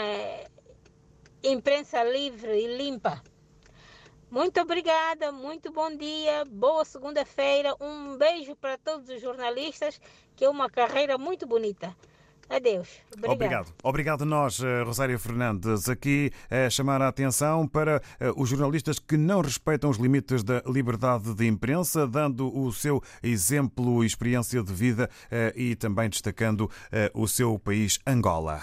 imprensa 1.42 2.02
livre 2.04 2.52
e 2.52 2.76
limpa. 2.76 3.22
Muito 4.30 4.60
obrigada, 4.60 5.30
muito 5.30 5.70
bom 5.70 5.94
dia, 5.94 6.44
boa 6.46 6.84
segunda-feira, 6.84 7.76
um 7.78 8.16
beijo 8.16 8.56
para 8.56 8.78
todos 8.78 9.08
os 9.10 9.20
jornalistas, 9.20 10.00
que 10.34 10.44
é 10.44 10.48
uma 10.48 10.70
carreira 10.70 11.18
muito 11.18 11.46
bonita. 11.46 11.94
Adeus. 12.48 12.88
Obrigado. 13.16 13.32
Obrigado. 13.32 13.74
Obrigado 13.82 14.22
a 14.22 14.26
nós, 14.26 14.60
eh, 14.60 14.82
Rosário 14.82 15.18
Fernandes, 15.18 15.88
aqui 15.88 16.30
a 16.50 16.68
chamar 16.68 17.00
a 17.00 17.08
atenção 17.08 17.66
para 17.66 18.02
eh, 18.20 18.32
os 18.36 18.48
jornalistas 18.48 18.98
que 18.98 19.16
não 19.16 19.40
respeitam 19.40 19.88
os 19.88 19.96
limites 19.96 20.42
da 20.42 20.62
liberdade 20.66 21.34
de 21.34 21.46
imprensa, 21.46 22.06
dando 22.06 22.54
o 22.56 22.72
seu 22.72 23.02
exemplo 23.22 24.02
e 24.04 24.06
experiência 24.06 24.62
de 24.62 24.72
vida 24.72 25.08
eh, 25.30 25.52
e 25.56 25.74
também 25.74 26.08
destacando 26.08 26.70
o 27.14 27.26
seu 27.26 27.58
país, 27.58 27.98
Angola. 28.06 28.62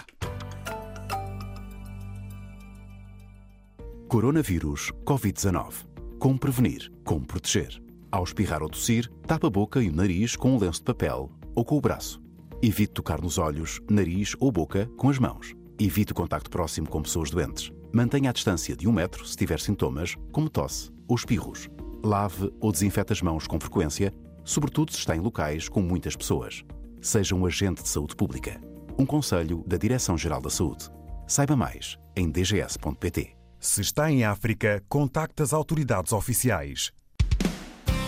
Coronavírus 4.07 4.91
Covid-19. 5.05 5.85
Como 6.19 6.39
prevenir? 6.39 6.91
Como 7.03 7.25
proteger? 7.25 7.81
Ao 8.11 8.23
espirrar 8.23 8.63
ou 8.63 8.69
tossir, 8.69 9.07
tapa 9.27 9.47
a 9.47 9.49
boca 9.49 9.81
e 9.81 9.89
o 9.89 9.95
nariz 9.95 10.35
com 10.35 10.55
um 10.55 10.57
lenço 10.57 10.79
de 10.79 10.85
papel 10.85 11.31
ou 11.55 11.63
com 11.63 11.77
o 11.77 11.81
braço. 11.81 12.28
Evite 12.61 12.91
tocar 12.91 13.21
nos 13.21 13.37
olhos, 13.37 13.79
nariz 13.89 14.35
ou 14.37 14.51
boca 14.51 14.85
com 14.97 15.09
as 15.09 15.17
mãos. 15.17 15.55
Evite 15.79 16.11
o 16.11 16.15
contacto 16.15 16.49
próximo 16.49 16.89
com 16.89 17.01
pessoas 17.01 17.29
doentes. 17.29 17.71
Mantenha 17.93 18.31
a 18.31 18.33
distância 18.33 18.75
de 18.75 18.85
um 18.85 18.91
metro 18.91 19.25
se 19.25 19.37
tiver 19.37 19.61
sintomas, 19.61 20.15
como 20.29 20.49
tosse 20.49 20.91
ou 21.07 21.15
espirros. 21.15 21.69
Lave 22.03 22.51
ou 22.59 22.69
desinfete 22.69 23.13
as 23.13 23.21
mãos 23.21 23.47
com 23.47 23.57
frequência, 23.57 24.13
sobretudo 24.43 24.91
se 24.91 24.99
está 24.99 25.15
em 25.15 25.21
locais 25.21 25.69
com 25.69 25.81
muitas 25.81 26.17
pessoas. 26.17 26.65
Seja 27.01 27.33
um 27.33 27.45
agente 27.45 27.81
de 27.81 27.87
saúde 27.87 28.13
pública. 28.13 28.59
Um 28.97 29.05
conselho 29.05 29.63
da 29.65 29.77
Direção-Geral 29.77 30.41
da 30.41 30.49
Saúde. 30.49 30.89
Saiba 31.25 31.55
mais 31.55 31.97
em 32.13 32.29
dgs.pt. 32.29 33.37
Se 33.57 33.79
está 33.79 34.11
em 34.11 34.25
África, 34.25 34.83
contacte 34.89 35.41
as 35.41 35.53
autoridades 35.53 36.11
oficiais. 36.11 36.91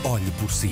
Olhe 0.04 0.32
por 0.41 0.52
si. 0.52 0.72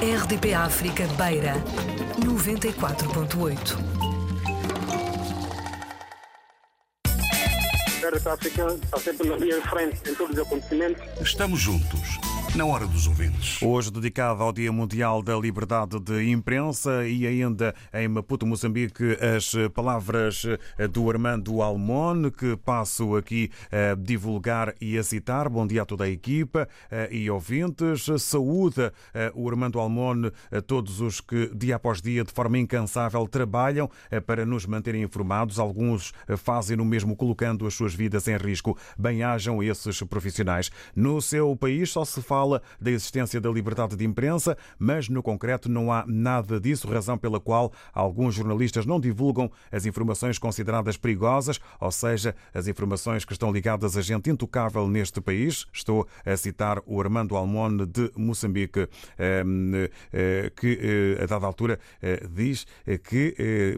RDP 0.00 0.54
África 0.54 1.06
Beira 1.08 1.52
94.8 2.24 3.76
RDP 8.02 8.28
África 8.30 8.66
está 8.82 8.98
sempre 8.98 9.28
na 9.28 9.36
linha 9.36 9.60
de 9.60 9.68
frente 9.68 10.10
em 10.10 10.14
todos 10.14 10.38
os 10.38 10.46
acontecimentos. 10.46 11.02
Estamos 11.20 11.60
juntos, 11.60 12.18
na 12.56 12.64
hora 12.64 12.84
dos 12.84 13.06
ouvintes. 13.06 13.62
Hoje 13.62 13.92
dedicado 13.92 14.42
ao 14.42 14.52
Dia 14.52 14.72
Mundial 14.72 15.22
da 15.22 15.36
Liberdade 15.36 16.00
de 16.00 16.30
Imprensa 16.30 17.06
e 17.06 17.24
ainda 17.24 17.72
em 17.94 18.08
Maputo, 18.08 18.44
Moçambique, 18.44 19.16
as 19.36 19.52
palavras 19.72 20.42
do 20.92 21.08
Armando 21.08 21.62
Almon, 21.62 22.28
que 22.30 22.56
passo 22.56 23.14
aqui 23.14 23.50
a 23.70 23.94
divulgar 23.94 24.74
e 24.80 24.98
a 24.98 25.02
citar. 25.04 25.48
Bom 25.48 25.64
dia 25.64 25.82
a 25.82 25.86
toda 25.86 26.04
a 26.04 26.08
equipa 26.08 26.68
e 27.08 27.30
ouvintes. 27.30 28.06
Saúde 28.18 28.90
o 29.32 29.48
Armando 29.48 29.78
Almon, 29.78 30.30
a 30.50 30.60
todos 30.60 31.00
os 31.00 31.20
que 31.20 31.50
dia 31.54 31.76
após 31.76 32.02
dia, 32.02 32.24
de 32.24 32.32
forma 32.32 32.58
incansável, 32.58 33.28
trabalham 33.28 33.88
para 34.26 34.44
nos 34.44 34.66
manterem 34.66 35.02
informados. 35.02 35.60
Alguns 35.60 36.12
fazem 36.36 36.76
no 36.76 36.84
mesmo 36.84 37.14
colocando 37.14 37.64
as 37.66 37.74
suas 37.74 37.94
vidas 37.94 38.26
em 38.26 38.36
risco. 38.36 38.76
Bem-ajam 38.98 39.62
esses 39.62 40.02
profissionais. 40.02 40.70
No 40.96 41.22
seu 41.22 41.54
país 41.54 41.90
só 41.90 42.04
se 42.04 42.20
fala 42.20 42.39
fala 42.40 42.62
da 42.80 42.90
existência 42.90 43.38
da 43.38 43.50
liberdade 43.50 43.94
de 43.94 44.02
imprensa, 44.02 44.56
mas 44.78 45.10
no 45.10 45.22
concreto 45.22 45.68
não 45.68 45.92
há 45.92 46.06
nada 46.06 46.58
disso, 46.58 46.88
razão 46.88 47.18
pela 47.18 47.38
qual 47.38 47.70
alguns 47.92 48.34
jornalistas 48.34 48.86
não 48.86 48.98
divulgam 48.98 49.50
as 49.70 49.84
informações 49.84 50.38
consideradas 50.38 50.96
perigosas, 50.96 51.60
ou 51.78 51.90
seja, 51.90 52.34
as 52.54 52.66
informações 52.66 53.26
que 53.26 53.34
estão 53.34 53.52
ligadas 53.52 53.94
a 53.94 54.00
gente 54.00 54.30
intocável 54.30 54.88
neste 54.88 55.20
país. 55.20 55.66
Estou 55.70 56.08
a 56.24 56.34
citar 56.34 56.80
o 56.86 56.98
Armando 56.98 57.36
Almone 57.36 57.84
de 57.84 58.10
Moçambique, 58.16 58.88
que 60.58 61.18
a 61.22 61.26
dada 61.26 61.46
altura 61.46 61.78
diz 62.30 62.66
que 63.04 63.76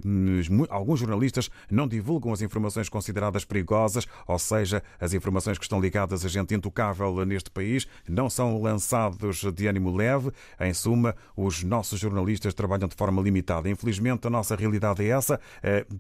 alguns 0.71 1.01
jornalistas 1.01 1.51
não 1.69 1.89
divulgam 1.89 2.33
as 2.33 2.43
informações 2.43 2.89
consideradas 2.89 3.45
perigosas, 3.45 4.07
ou 4.25 4.39
seja, 4.39 4.85
as 5.01 5.13
informações 5.15 5.59
que 5.59 5.65
estão 5.65 5.81
ligadas 5.81 6.25
a 6.25 6.29
gente 6.29 6.55
intocável 6.55 7.27
neste 7.27 7.51
país, 7.51 7.89
não 8.09 8.31
são 8.31 8.52
lançados 8.61 9.45
de 9.55 9.67
ânimo 9.67 9.95
leve. 9.95 10.33
Em 10.61 10.75
suma, 10.75 11.15
os 11.37 11.63
nossos 11.63 12.01
jornalistas 12.01 12.55
trabalham 12.55 12.89
de 12.89 12.97
forma 12.97 13.23
limitada. 13.23 13.69
Infelizmente, 13.69 14.27
a 14.27 14.31
nossa 14.31 14.57
realidade 14.57 15.05
é 15.05 15.09
essa. 15.09 15.41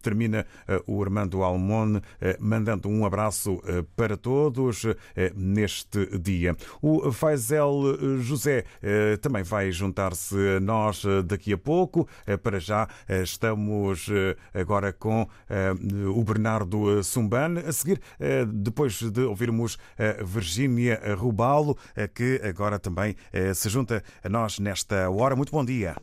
Termina 0.03 0.44
o 0.86 1.03
Armando 1.03 1.42
Almon 1.42 2.00
mandando 2.40 2.88
um 2.88 3.07
abraço 3.07 3.62
para 3.94 4.16
todos 4.16 4.84
neste 5.34 6.18
dia. 6.18 6.57
O 6.80 7.12
Faisel 7.12 8.18
José 8.20 8.64
também 9.20 9.42
vai 9.42 9.70
juntar-se 9.70 10.36
a 10.57 10.61
nós 10.61 11.05
daqui 11.24 11.53
a 11.53 11.59
pouco. 11.59 12.09
Para 12.42 12.59
já, 12.59 12.88
estamos 13.22 14.09
agora 14.53 14.92
com 14.92 15.28
o 16.14 16.24
Bernardo 16.24 17.03
Sumban. 17.05 17.61
A 17.66 17.72
seguir, 17.72 18.00
depois 18.48 19.00
de 19.00 19.20
ouvirmos 19.22 19.78
Virgínia 20.24 21.00
Rubalo, 21.16 21.76
que 22.14 22.40
agora 22.43 22.78
também 22.78 23.16
se 23.55 23.68
junta 23.68 24.03
a 24.22 24.28
nós 24.28 24.59
nesta 24.59 25.11
hora. 25.11 25.36
Muito 25.36 25.53
bom 25.53 25.64
dia. 25.64 25.97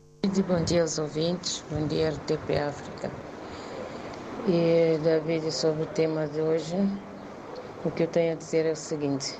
Bom 0.46 0.62
dia 0.64 0.82
aos 0.82 0.98
ouvintes, 0.98 1.64
bom 1.70 1.86
dia 1.86 2.10
RTP 2.10 2.50
África. 2.68 3.10
E 4.46 4.98
David, 5.02 5.52
sobre 5.52 5.82
o 5.82 5.86
tema 5.86 6.26
de 6.26 6.40
hoje, 6.40 6.76
o 7.84 7.90
que 7.90 8.04
eu 8.04 8.06
tenho 8.08 8.32
a 8.32 8.36
dizer 8.36 8.66
é 8.66 8.72
o 8.72 8.76
seguinte: 8.76 9.38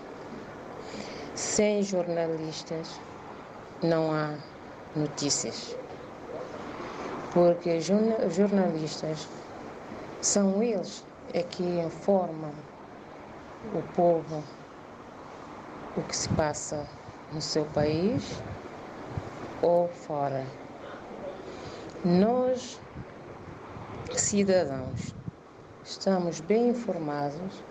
sem 1.34 1.82
jornalistas 1.82 3.00
não 3.82 4.12
há 4.12 4.34
notícias. 4.94 5.76
Porque 7.32 7.80
jornalistas 7.80 9.28
são 10.20 10.62
eles 10.62 11.04
é 11.32 11.42
que 11.42 11.62
informam 11.62 12.52
o 13.72 13.82
povo 13.94 14.42
o 15.96 16.02
que 16.02 16.16
se 16.16 16.28
passa 16.30 16.86
no 17.32 17.40
seu 17.40 17.64
país 17.66 18.40
ou 19.62 19.88
fora. 19.88 20.44
Nós, 22.04 22.80
cidadãos, 24.14 25.14
estamos 25.84 26.40
bem 26.40 26.68
informados 26.68 27.62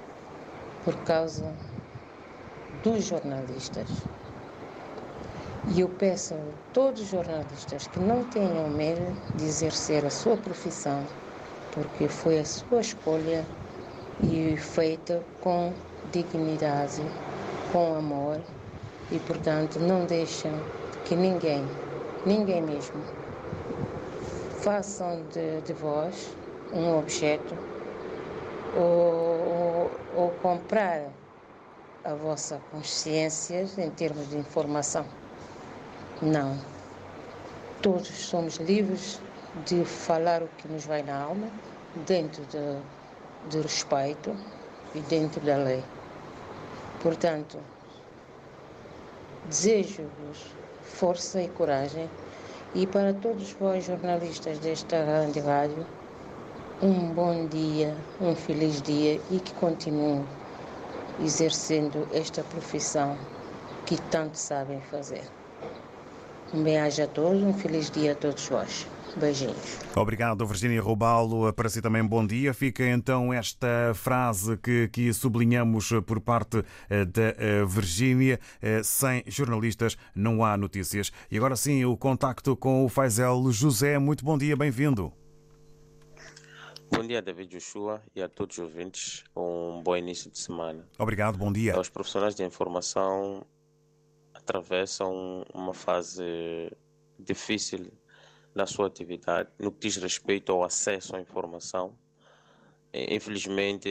por 0.84 0.96
causa 1.04 1.54
dos 2.84 3.06
jornalistas. 3.06 3.88
E 5.68 5.82
eu 5.82 5.90
peço 5.90 6.34
a 6.34 6.74
todos 6.74 7.02
os 7.02 7.08
jornalistas 7.08 7.88
que 7.88 8.00
não 8.00 8.24
tenham 8.26 8.70
medo 8.70 9.16
de 9.36 9.46
exercer 9.46 10.06
a 10.06 10.10
sua 10.10 10.36
profissão, 10.38 11.06
porque 11.74 12.08
foi 12.08 12.40
a 12.40 12.46
sua 12.46 12.82
escolha 12.82 13.46
e 14.24 14.58
feita 14.58 15.24
com 15.42 15.74
dignidade 16.12 17.02
com 17.72 17.96
amor 17.96 18.40
e, 19.12 19.20
portanto, 19.20 19.80
não 19.80 20.06
deixam 20.06 20.52
que 21.06 21.16
ninguém, 21.16 21.64
ninguém 22.26 22.62
mesmo, 22.62 23.02
façam 24.62 25.24
de, 25.34 25.62
de 25.62 25.74
vós 25.74 26.30
um 26.74 26.98
objeto 26.98 27.56
ou, 28.76 28.82
ou, 28.84 29.92
ou 30.16 30.30
comprar 30.42 31.02
a 32.04 32.14
vossa 32.14 32.60
consciência 32.72 33.68
em 33.78 33.90
termos 33.92 34.30
de 34.30 34.38
informação. 34.38 35.06
Não. 36.22 36.58
Todos 37.82 38.08
somos 38.08 38.58
livres 38.58 39.20
de 39.66 39.84
falar 39.86 40.44
o 40.44 40.48
que 40.58 40.68
nos 40.68 40.86
vai 40.86 41.02
na 41.04 41.22
alma, 41.22 41.48
dentro 42.08 42.44
de, 42.46 43.50
de 43.50 43.62
respeito 43.62 44.36
e 44.94 45.00
dentro 45.02 45.40
da 45.42 45.58
lei. 45.58 45.84
Portanto, 47.02 47.58
desejo-vos 49.48 50.54
força 50.84 51.42
e 51.42 51.48
coragem 51.48 52.10
e 52.76 52.86
para 52.86 53.14
todos 53.14 53.54
vós 53.54 53.86
jornalistas 53.86 54.60
desta 54.60 55.04
grande 55.06 55.40
rádio, 55.40 55.86
um 56.82 57.14
bom 57.14 57.48
dia, 57.48 57.96
um 58.20 58.36
feliz 58.36 58.82
dia 58.82 59.20
e 59.32 59.40
que 59.40 59.54
continuem 59.54 60.26
exercendo 61.24 62.06
esta 62.14 62.44
profissão 62.44 63.18
que 63.86 63.96
tanto 64.12 64.38
sabem 64.38 64.82
fazer. 64.92 65.24
Um 66.54 66.64
beijo 66.64 67.04
a 67.04 67.08
todos, 67.08 67.42
um 67.42 67.54
feliz 67.54 67.90
dia 67.90 68.12
a 68.12 68.16
todos 68.16 68.46
vós. 68.50 68.86
Beijinhos. 69.16 69.80
Obrigado, 69.96 70.46
Virginia 70.46 70.82
Robalo. 70.82 71.52
Para 71.54 71.70
si 71.70 71.82
também 71.82 72.06
bom 72.06 72.26
dia. 72.26 72.54
Fica 72.54 72.84
então 72.86 73.34
esta 73.34 73.94
frase 73.94 74.58
que, 74.58 74.88
que 74.90 75.14
sublinhamos 75.14 75.92
por 76.06 76.20
parte 76.20 76.64
da 76.90 77.66
Virginia. 77.68 78.40
Sem 78.84 79.24
jornalistas 79.28 79.98
não 80.16 80.44
há 80.44 80.58
notícias. 80.58 81.12
E 81.30 81.38
agora 81.38 81.56
sim, 81.56 81.86
o 81.86 81.98
contacto 81.98 82.56
com 82.56 82.86
o 82.86 82.90
Faisel 82.90 83.52
José. 83.52 83.98
Muito 83.98 84.24
bom 84.24 84.38
dia, 84.38 84.56
bem-vindo. 84.56 85.14
Bom 86.92 87.06
dia, 87.06 87.22
David 87.22 87.52
Joshua, 87.52 88.02
e 88.16 88.22
a 88.22 88.28
todos 88.28 88.58
os 88.58 88.64
ouvintes. 88.64 89.24
Um 89.36 89.82
bom 89.84 89.96
início 89.96 90.32
de 90.32 90.40
semana. 90.40 90.88
Obrigado, 90.98 91.38
bom 91.38 91.52
dia. 91.52 91.80
Os 91.80 91.90
profissionais 91.90 92.34
de 92.34 92.44
informação 92.44 93.46
atravessam 94.34 95.46
uma 95.54 95.74
fase 95.74 96.72
difícil 97.20 97.92
na 98.60 98.68
sua 98.68 98.88
atividade 98.88 99.50
no 99.58 99.72
que 99.72 99.88
diz 99.88 99.96
respeito 99.96 100.52
ao 100.52 100.66
acesso 100.66 101.16
à 101.16 101.22
informação. 101.22 101.98
Infelizmente, 102.94 103.88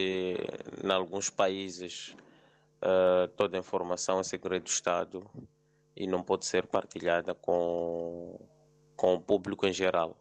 em 0.84 0.90
alguns 0.90 1.30
países, 1.30 2.14
uh, 2.82 3.28
toda 3.34 3.56
a 3.56 3.60
informação 3.60 4.20
é 4.20 4.22
segredo 4.22 4.64
do 4.64 4.68
Estado 4.68 5.24
e 5.96 6.06
não 6.06 6.22
pode 6.22 6.44
ser 6.44 6.66
partilhada 6.66 7.34
com, 7.34 8.38
com 8.94 9.14
o 9.14 9.20
público 9.20 9.66
em 9.66 9.72
geral. 9.72 10.14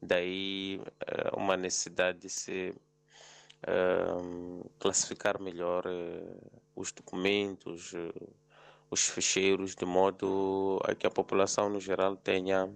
Daí 0.00 0.80
uh, 0.80 1.36
uma 1.36 1.54
necessidade 1.54 2.20
de 2.20 2.30
se 2.30 2.74
uh, 3.68 4.70
classificar 4.78 5.38
melhor 5.38 5.84
os 6.74 6.90
documentos, 6.90 7.92
os 8.90 9.08
ficheiros 9.08 9.74
de 9.74 9.84
modo 9.84 10.80
a 10.84 10.94
que 10.94 11.06
a 11.06 11.10
população 11.10 11.68
no 11.68 11.80
geral 11.80 12.16
tenha 12.16 12.72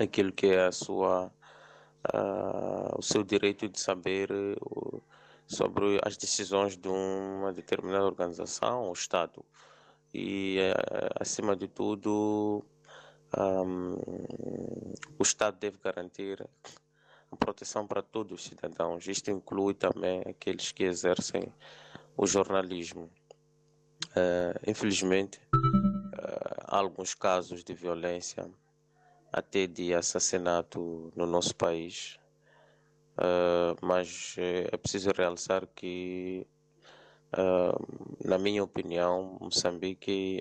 aquilo 0.00 0.32
que 0.32 0.46
é 0.46 0.66
a 0.66 0.72
sua 0.72 1.30
uh, 2.12 2.98
o 2.98 3.02
seu 3.02 3.22
direito 3.22 3.68
de 3.68 3.78
saber 3.80 4.28
sobre 5.46 6.00
as 6.04 6.16
decisões 6.16 6.76
de 6.76 6.88
uma 6.88 7.52
determinada 7.52 8.04
organização 8.04 8.84
ou 8.84 8.92
Estado 8.92 9.44
e 10.12 10.58
uh, 10.58 11.20
acima 11.20 11.56
de 11.56 11.68
tudo 11.68 12.64
um, 13.36 13.94
o 15.18 15.22
Estado 15.22 15.58
deve 15.58 15.78
garantir 15.82 16.46
a 17.30 17.36
proteção 17.36 17.86
para 17.86 18.00
todos 18.00 18.40
os 18.40 18.44
cidadãos. 18.44 19.06
Isto 19.08 19.30
inclui 19.30 19.74
também 19.74 20.22
aqueles 20.22 20.70
que 20.70 20.84
exercem 20.84 21.52
o 22.16 22.26
jornalismo. 22.26 23.10
Uh, 24.10 24.70
infelizmente, 24.70 25.40
uh, 25.52 26.62
há 26.64 26.78
alguns 26.78 27.14
casos 27.14 27.64
de 27.64 27.74
violência, 27.74 28.48
até 29.34 29.66
de 29.66 29.92
assassinato 29.92 31.12
no 31.16 31.26
nosso 31.26 31.54
país, 31.56 32.18
uh, 33.18 33.74
mas 33.84 34.36
é 34.38 34.76
preciso 34.76 35.10
realçar 35.10 35.66
que, 35.74 36.46
na 38.24 38.38
minha 38.38 38.62
opinião, 38.62 39.36
Moçambique, 39.40 40.40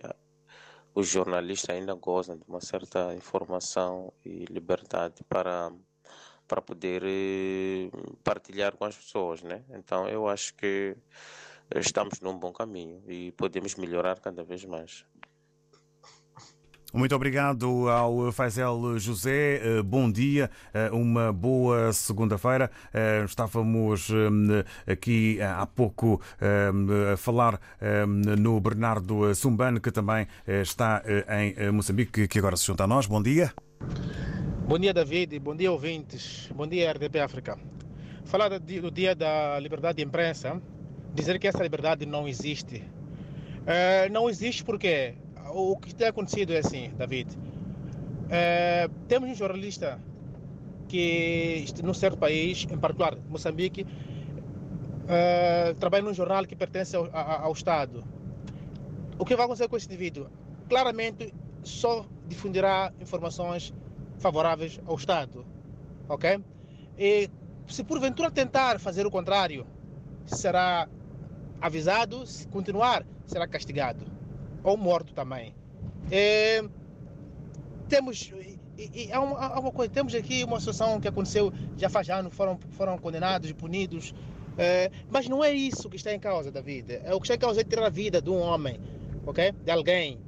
os 0.94 1.08
jornalistas 1.08 1.76
ainda 1.76 1.96
gozam 1.96 2.38
de 2.38 2.44
uma 2.48 2.62
certa 2.62 3.16
informação 3.16 4.14
e 4.24 4.46
liberdade 4.46 5.24
para 5.24 5.72
para 6.48 6.62
poder 6.62 7.02
eh, 7.04 7.90
partilhar 8.24 8.76
com 8.76 8.86
as 8.86 8.96
pessoas, 8.96 9.42
né? 9.42 9.64
Então 9.70 10.08
eu 10.08 10.28
acho 10.28 10.54
que 10.56 10.96
estamos 11.76 12.20
num 12.20 12.38
bom 12.38 12.52
caminho 12.52 13.02
e 13.08 13.32
podemos 13.32 13.76
melhorar 13.76 14.20
cada 14.20 14.44
vez 14.44 14.64
mais. 14.66 15.06
Muito 16.96 17.16
obrigado 17.16 17.90
ao 17.90 18.32
Faisal 18.32 19.00
José. 19.00 19.56
Eh, 19.56 19.82
bom 19.82 20.12
dia, 20.12 20.52
eh, 20.72 20.92
uma 20.92 21.34
boa 21.34 21.92
segunda-feira. 21.92 22.70
Estávamos 23.26 24.12
aqui 24.86 25.42
há 25.42 25.66
pouco 25.66 26.22
a 26.40 27.18
falar 27.18 27.60
no 28.38 28.60
Bernardo 28.60 29.34
Sumbano, 29.34 29.82
que 29.82 29.92
também 29.92 30.28
está 30.48 31.02
em 31.42 31.72
Moçambique, 31.72 32.28
que 32.28 32.38
agora 32.38 32.56
se 32.56 32.68
junta 32.68 32.84
a 32.84 32.88
nós. 32.88 33.08
Bom 33.08 33.24
dia. 33.24 33.52
Bom 34.68 34.78
dia, 34.78 34.94
David. 34.94 35.40
Bom 35.40 35.56
dia, 35.56 35.72
ouvintes. 35.72 36.48
Bom 36.54 36.68
dia, 36.68 36.92
RDP 36.92 37.22
África. 37.22 37.58
Falar 38.24 38.60
do 38.60 38.92
dia 38.92 39.16
da 39.16 39.60
liberdade 39.60 39.98
de 39.98 40.04
imprensa, 40.04 40.62
dizer 41.12 41.40
que 41.40 41.48
essa 41.48 41.64
liberdade 41.64 42.06
não 42.06 42.28
existe. 42.28 42.84
Não 44.12 44.30
existe 44.30 44.64
porque 44.64 45.16
o 45.50 45.78
que 45.78 45.94
tem 45.94 46.08
acontecido 46.08 46.54
é 46.54 46.60
assim, 46.60 46.90
David. 46.98 47.38
É, 48.30 48.90
temos 49.08 49.30
um 49.30 49.36
jornalista 49.36 50.00
que, 50.88 51.66
num 51.84 51.94
certo 51.94 52.18
país, 52.18 52.66
em 52.70 52.78
particular 52.78 53.18
Moçambique, 53.30 53.86
é, 55.08 55.74
trabalha 55.80 56.04
num 56.04 56.14
jornal 56.14 56.46
que 56.46 56.56
pertence 56.56 56.96
ao, 56.96 57.10
ao 57.14 57.52
Estado. 57.52 58.04
O 59.18 59.26
que 59.26 59.36
vai 59.36 59.46
acontecer 59.46 59.68
com 59.68 59.78
esse 59.78 59.88
indivíduo? 59.88 60.28
Claramente, 60.70 61.34
só 61.64 62.06
difundirá 62.28 62.92
informações 63.00 63.74
favoráveis 64.18 64.80
ao 64.86 64.96
Estado. 64.96 65.46
Ok? 66.08 66.40
E 66.98 67.30
se 67.68 67.84
porventura 67.84 68.32
tentar 68.32 68.80
fazer 68.80 69.06
o 69.06 69.12
contrário, 69.12 69.66
será 70.26 70.88
avisado, 71.62 72.26
se 72.26 72.48
continuar, 72.48 73.06
será 73.26 73.48
castigado 73.48 74.13
ou 74.64 74.78
morto 74.78 75.14
também. 75.14 75.54
E, 76.12 76.64
temos 77.90 78.32
e, 78.78 79.08
e 79.08 79.12
há, 79.12 79.20
uma, 79.20 79.38
há, 79.38 79.60
uma, 79.60 79.72
coisa, 79.72 79.92
temos 79.92 80.16
aqui 80.16 80.44
uma 80.44 80.60
situação 80.60 81.00
que 81.00 81.08
aconteceu 81.08 81.54
já 81.78 81.90
faz 81.90 82.10
anos, 82.10 82.34
foram, 82.34 82.58
foram 82.72 82.98
condenados 82.98 83.50
e 83.50 83.54
punidos, 83.54 84.14
é, 84.58 84.92
mas 85.10 85.28
não 85.28 85.44
é 85.44 85.52
isso 85.52 85.90
que 85.90 85.96
está 85.96 86.14
em 86.14 86.20
causa 86.20 86.52
da 86.52 86.62
vida. 86.62 87.02
É 87.04 87.14
o 87.14 87.20
que 87.20 87.26
está 87.26 87.36
em 87.36 87.40
causa 87.40 87.62
é 87.62 87.64
tirar 87.64 87.86
a 87.86 87.90
vida 87.90 88.22
de 88.22 88.30
um 88.30 88.40
homem, 88.40 88.80
ok? 89.26 89.52
De 89.52 89.72
alguém. 89.72 90.20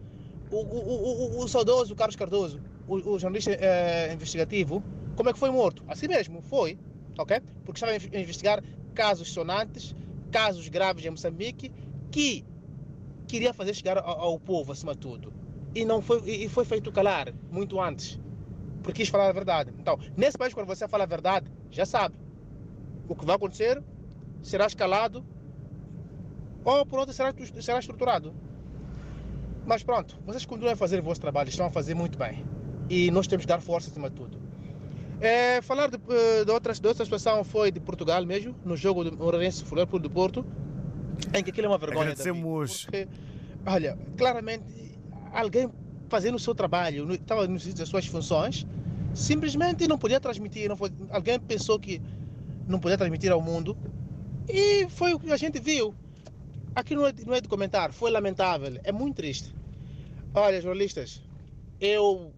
O, 0.51 0.57
o, 0.57 0.59
o, 0.59 1.39
o, 1.39 1.43
o 1.43 1.47
saudoso 1.47 1.95
Carlos 1.95 2.15
Cardoso 2.15 2.61
o, 2.87 2.95
o 2.95 3.19
jornalista 3.19 3.51
é, 3.51 4.13
investigativo, 4.13 4.83
como 5.15 5.29
é 5.29 5.33
que 5.33 5.39
foi 5.39 5.49
morto? 5.49 5.83
Assim 5.87 6.07
mesmo, 6.07 6.41
foi, 6.41 6.77
ok? 7.17 7.41
Porque 7.63 7.83
estava 7.83 7.93
a 7.93 8.19
investigar 8.19 8.63
casos 8.93 9.31
sonantes, 9.31 9.95
casos 10.31 10.67
graves 10.67 11.05
em 11.05 11.09
Moçambique, 11.09 11.71
que 12.11 12.45
queria 13.25 13.53
fazer 13.53 13.73
chegar 13.73 13.97
ao, 13.97 14.19
ao 14.19 14.39
povo, 14.39 14.71
acima 14.71 14.93
de 14.93 14.99
tudo. 14.99 15.33
E, 15.73 15.83
não 15.83 16.01
foi, 16.01 16.21
e 16.29 16.47
foi 16.47 16.63
feito 16.63 16.91
calar 16.91 17.33
muito 17.51 17.81
antes, 17.81 18.19
porque 18.81 19.01
quis 19.01 19.09
falar 19.09 19.27
a 19.29 19.33
verdade. 19.33 19.73
Então, 19.77 19.99
nesse 20.15 20.37
país, 20.37 20.53
quando 20.53 20.67
você 20.67 20.87
fala 20.87 21.03
a 21.03 21.07
verdade, 21.07 21.51
já 21.69 21.85
sabe. 21.85 22.15
O 23.07 23.15
que 23.15 23.25
vai 23.25 23.35
acontecer 23.35 23.83
será 24.41 24.65
escalado 24.65 25.25
ou 26.63 26.85
por 26.85 26.99
outro 26.99 27.13
será, 27.13 27.33
será 27.61 27.79
estruturado. 27.79 28.33
Mas 29.65 29.83
pronto, 29.83 30.17
vocês 30.25 30.45
continuam 30.45 30.73
a 30.73 30.77
fazer 30.77 30.99
o 30.99 31.03
vosso 31.03 31.21
trabalho, 31.21 31.49
estão 31.49 31.65
a 31.65 31.71
fazer 31.71 31.93
muito 31.93 32.17
bem 32.17 32.45
e 32.89 33.09
nós 33.11 33.27
temos 33.27 33.45
que 33.45 33.49
dar 33.49 33.61
força 33.61 33.89
acima 33.89 34.09
de 34.09 34.15
tudo. 34.15 34.37
É, 35.19 35.61
falar 35.61 35.89
de, 35.89 35.97
eh, 36.09 36.45
de, 36.45 36.51
outras, 36.51 36.79
de 36.79 36.87
outra 36.87 37.03
situação 37.05 37.43
foi 37.43 37.71
de 37.71 37.79
Portugal 37.79 38.25
mesmo, 38.25 38.55
no 38.65 38.75
jogo 38.75 39.03
do 39.03 39.17
Moreirense 39.17 39.63
Futebol 39.63 39.99
do 39.99 40.09
Porto, 40.09 40.45
em 41.33 41.43
que 41.43 41.49
aquilo 41.49 41.67
é 41.67 41.69
uma 41.69 41.77
vergonha. 41.77 42.11
Agradecemos. 42.11 42.83
Porque, 42.83 43.07
olha, 43.65 43.97
claramente, 44.17 44.63
alguém 45.31 45.69
fazendo 46.09 46.35
o 46.35 46.39
seu 46.39 46.53
trabalho, 46.53 47.11
estava 47.13 47.47
no 47.47 47.59
das 47.59 47.89
suas 47.89 48.05
funções, 48.05 48.65
simplesmente 49.13 49.87
não 49.87 49.97
podia 49.97 50.19
transmitir, 50.19 50.69
não 50.69 50.77
foi, 50.77 50.91
alguém 51.09 51.39
pensou 51.39 51.79
que 51.79 52.01
não 52.67 52.79
podia 52.79 52.97
transmitir 52.97 53.31
ao 53.31 53.41
mundo 53.41 53.77
e 54.47 54.87
foi 54.89 55.13
o 55.13 55.19
que 55.19 55.31
a 55.31 55.37
gente 55.37 55.59
viu. 55.59 55.95
Aqui 56.75 56.95
não 56.95 57.07
é, 57.07 57.13
não 57.25 57.33
é 57.33 57.41
de 57.41 57.47
comentar, 57.47 57.91
foi 57.93 58.11
lamentável, 58.11 58.79
é 58.83 58.91
muito 58.91 59.15
triste. 59.15 59.53
Olha, 60.33 60.61
jornalistas, 60.61 61.21
eu 61.79 62.33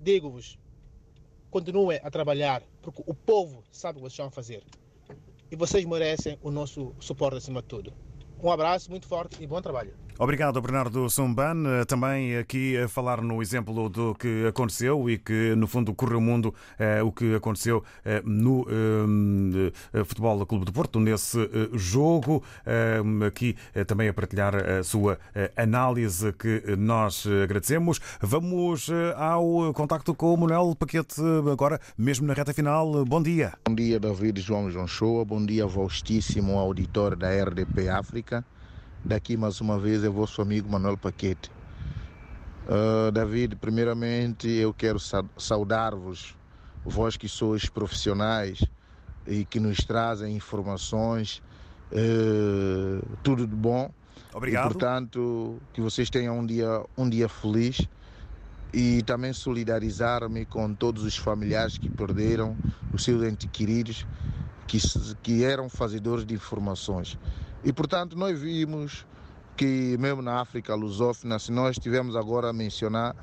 digo-vos, 0.00 0.58
continuem 1.50 2.00
a 2.02 2.10
trabalhar, 2.10 2.62
porque 2.82 3.02
o 3.06 3.14
povo 3.14 3.62
sabe 3.70 3.98
o 3.98 4.02
que 4.02 4.02
vocês 4.02 4.14
estão 4.14 4.26
a 4.26 4.30
fazer. 4.30 4.64
E 5.52 5.54
vocês 5.54 5.84
merecem 5.84 6.38
o 6.40 6.50
nosso 6.50 6.94
suporte 6.98 7.36
acima 7.36 7.60
de 7.60 7.68
tudo. 7.68 7.92
Um 8.42 8.50
abraço 8.50 8.90
muito 8.90 9.06
forte 9.06 9.42
e 9.42 9.46
bom 9.46 9.60
trabalho. 9.60 9.92
Obrigado, 10.18 10.60
Bernardo 10.60 11.08
Sumban. 11.08 11.84
Também 11.88 12.36
aqui 12.36 12.76
a 12.76 12.86
falar 12.86 13.22
no 13.22 13.42
exemplo 13.42 13.88
do 13.88 14.14
que 14.14 14.46
aconteceu 14.46 15.08
e 15.08 15.18
que, 15.18 15.54
no 15.56 15.66
fundo, 15.66 15.94
correu 15.94 16.18
o 16.18 16.20
mundo 16.20 16.54
eh, 16.78 17.02
o 17.02 17.10
que 17.10 17.34
aconteceu 17.34 17.82
eh, 18.04 18.22
no 18.24 18.66
eh, 19.94 20.04
Futebol 20.04 20.44
Clube 20.46 20.66
do 20.66 20.72
Porto, 20.72 21.00
nesse 21.00 21.38
jogo. 21.72 22.42
Aqui 23.26 23.56
também 23.86 24.08
a 24.08 24.14
partilhar 24.14 24.54
a 24.54 24.82
sua 24.84 25.18
análise 25.56 26.32
que 26.34 26.76
nós 26.76 27.26
agradecemos. 27.42 27.98
Vamos 28.20 28.88
ao 29.16 29.72
contacto 29.72 30.14
com 30.14 30.34
o 30.34 30.36
Manuel 30.36 30.76
Paquete, 30.78 31.20
agora 31.50 31.80
mesmo 31.96 32.26
na 32.26 32.34
reta 32.34 32.52
final. 32.52 33.04
Bom 33.04 33.22
dia. 33.22 33.54
Bom 33.66 33.74
dia, 33.74 33.98
David 33.98 34.40
João 34.40 34.70
João 34.70 34.86
Shoa. 34.86 35.24
Bom 35.24 35.44
dia, 35.44 35.66
vastíssimo 35.66 36.58
auditor 36.58 37.16
da 37.16 37.28
RDP 37.28 37.88
África. 37.88 38.44
Daqui 39.04 39.36
mais 39.36 39.60
uma 39.60 39.78
vez 39.78 40.04
é 40.04 40.08
vosso 40.08 40.40
amigo 40.40 40.70
Manuel 40.70 40.96
Paquete. 40.96 41.50
Uh, 42.66 43.10
David, 43.10 43.56
primeiramente 43.56 44.48
eu 44.48 44.72
quero 44.72 44.98
saudar-vos, 45.36 46.36
vós 46.84 47.16
que 47.16 47.28
sois 47.28 47.68
profissionais 47.68 48.64
e 49.26 49.44
que 49.44 49.58
nos 49.58 49.78
trazem 49.78 50.36
informações, 50.36 51.42
uh, 51.90 53.04
tudo 53.24 53.44
de 53.46 53.56
bom. 53.56 53.90
Obrigado. 54.32 54.70
E, 54.70 54.72
portanto, 54.72 55.58
que 55.72 55.80
vocês 55.80 56.08
tenham 56.08 56.38
um 56.38 56.46
dia, 56.46 56.84
um 56.96 57.08
dia 57.08 57.28
feliz 57.28 57.80
e 58.72 59.02
também 59.02 59.32
solidarizar-me 59.32 60.46
com 60.46 60.72
todos 60.72 61.02
os 61.02 61.16
familiares 61.16 61.76
que 61.76 61.90
perderam 61.90 62.56
os 62.92 63.02
seus 63.02 63.22
entes 63.24 63.48
queridos, 63.52 64.06
que, 64.66 64.78
que 65.22 65.44
eram 65.44 65.68
fazedores 65.68 66.24
de 66.24 66.34
informações. 66.34 67.18
E 67.64 67.72
portanto 67.72 68.16
nós 68.16 68.40
vimos 68.40 69.06
que 69.56 69.96
mesmo 69.98 70.20
na 70.20 70.40
África 70.40 70.74
lusófona, 70.74 71.38
se 71.38 71.52
nós 71.52 71.76
estivermos 71.76 72.16
agora 72.16 72.50
a 72.50 72.52
mencionar, 72.52 73.14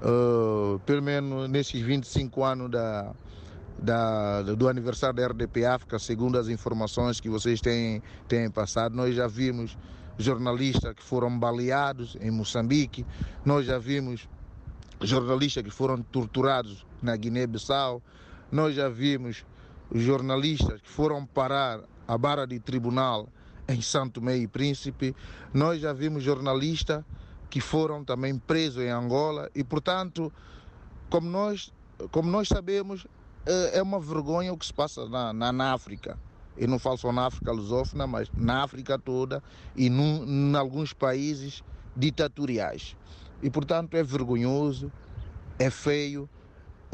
uh, 0.00 0.78
pelo 0.86 1.02
menos 1.02 1.50
nesses 1.50 1.82
25 1.82 2.42
anos 2.42 2.70
da, 2.70 3.12
da, 3.78 4.42
do 4.42 4.68
aniversário 4.68 5.16
da 5.16 5.26
RDP 5.26 5.66
África, 5.66 5.98
segundo 5.98 6.38
as 6.38 6.48
informações 6.48 7.20
que 7.20 7.28
vocês 7.28 7.60
têm, 7.60 8.02
têm 8.26 8.50
passado, 8.50 8.94
nós 8.94 9.14
já 9.14 9.26
vimos 9.26 9.76
jornalistas 10.16 10.94
que 10.94 11.02
foram 11.02 11.38
baleados 11.38 12.16
em 12.20 12.30
Moçambique, 12.30 13.04
nós 13.44 13.66
já 13.66 13.78
vimos 13.78 14.28
jornalistas 15.02 15.62
que 15.62 15.70
foram 15.70 16.00
torturados 16.00 16.86
na 17.02 17.14
Guiné-Bissau, 17.16 18.00
nós 18.50 18.74
já 18.74 18.88
vimos 18.88 19.44
jornalistas 19.92 20.80
que 20.80 20.88
foram 20.88 21.26
parar 21.26 21.80
a 22.06 22.16
barra 22.16 22.46
de 22.46 22.58
tribunal 22.60 23.28
em 23.68 23.80
Santo 23.80 24.20
Meio 24.20 24.42
e 24.42 24.48
Príncipe. 24.48 25.14
Nós 25.52 25.80
já 25.80 25.92
vimos 25.92 26.22
jornalistas 26.22 27.04
que 27.50 27.60
foram 27.60 28.04
também 28.04 28.36
presos 28.38 28.82
em 28.82 28.90
Angola 28.90 29.50
e, 29.54 29.62
portanto, 29.62 30.32
como 31.08 31.28
nós, 31.28 31.72
como 32.10 32.30
nós 32.30 32.48
sabemos, 32.48 33.06
é 33.46 33.82
uma 33.82 34.00
vergonha 34.00 34.52
o 34.52 34.58
que 34.58 34.66
se 34.66 34.72
passa 34.72 35.08
na, 35.08 35.32
na, 35.32 35.52
na 35.52 35.72
África. 35.72 36.18
Eu 36.56 36.68
não 36.68 36.78
falo 36.78 36.96
só 36.96 37.12
na 37.12 37.26
África 37.26 37.52
lusófona, 37.52 38.06
mas 38.06 38.30
na 38.36 38.62
África 38.62 38.98
toda 38.98 39.42
e 39.76 39.88
em 39.88 40.56
alguns 40.56 40.92
países 40.92 41.62
ditatoriais. 41.96 42.96
E, 43.42 43.50
portanto, 43.50 43.96
é 43.96 44.02
vergonhoso, 44.02 44.90
é 45.58 45.70
feio. 45.70 46.28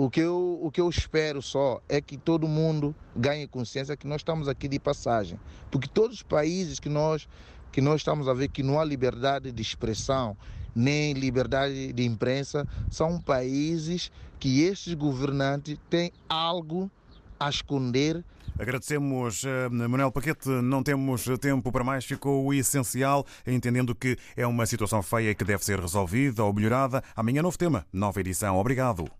O 0.02 0.08
que, 0.08 0.20
eu, 0.20 0.58
o 0.62 0.70
que 0.70 0.80
eu 0.80 0.88
espero 0.88 1.42
só 1.42 1.78
é 1.86 2.00
que 2.00 2.16
todo 2.16 2.48
mundo 2.48 2.96
ganhe 3.14 3.46
consciência 3.46 3.94
que 3.98 4.06
nós 4.06 4.22
estamos 4.22 4.48
aqui 4.48 4.66
de 4.66 4.78
passagem. 4.78 5.38
Porque 5.70 5.86
todos 5.86 6.16
os 6.16 6.22
países 6.22 6.80
que 6.80 6.88
nós, 6.88 7.28
que 7.70 7.82
nós 7.82 8.00
estamos 8.00 8.26
a 8.26 8.32
ver 8.32 8.48
que 8.48 8.62
não 8.62 8.80
há 8.80 8.84
liberdade 8.84 9.52
de 9.52 9.60
expressão, 9.60 10.34
nem 10.74 11.12
liberdade 11.12 11.92
de 11.92 12.02
imprensa, 12.02 12.66
são 12.90 13.20
países 13.20 14.10
que 14.38 14.62
estes 14.62 14.94
governantes 14.94 15.76
têm 15.90 16.10
algo 16.26 16.90
a 17.38 17.50
esconder 17.50 18.24
Agradecemos, 18.58 19.42
Manuel 19.70 20.10
Paquete. 20.12 20.48
Não 20.48 20.82
temos 20.82 21.26
tempo 21.40 21.70
para 21.70 21.84
mais. 21.84 22.06
Ficou 22.06 22.44
o 22.44 22.54
essencial, 22.54 23.26
entendendo 23.46 23.94
que 23.94 24.16
é 24.34 24.46
uma 24.46 24.64
situação 24.64 25.02
feia 25.02 25.34
que 25.34 25.44
deve 25.44 25.62
ser 25.62 25.78
resolvida 25.78 26.42
ou 26.42 26.52
melhorada. 26.54 27.02
Amanhã, 27.14 27.42
novo 27.42 27.56
tema, 27.56 27.86
nova 27.92 28.20
edição. 28.20 28.58
Obrigado. 28.58 29.19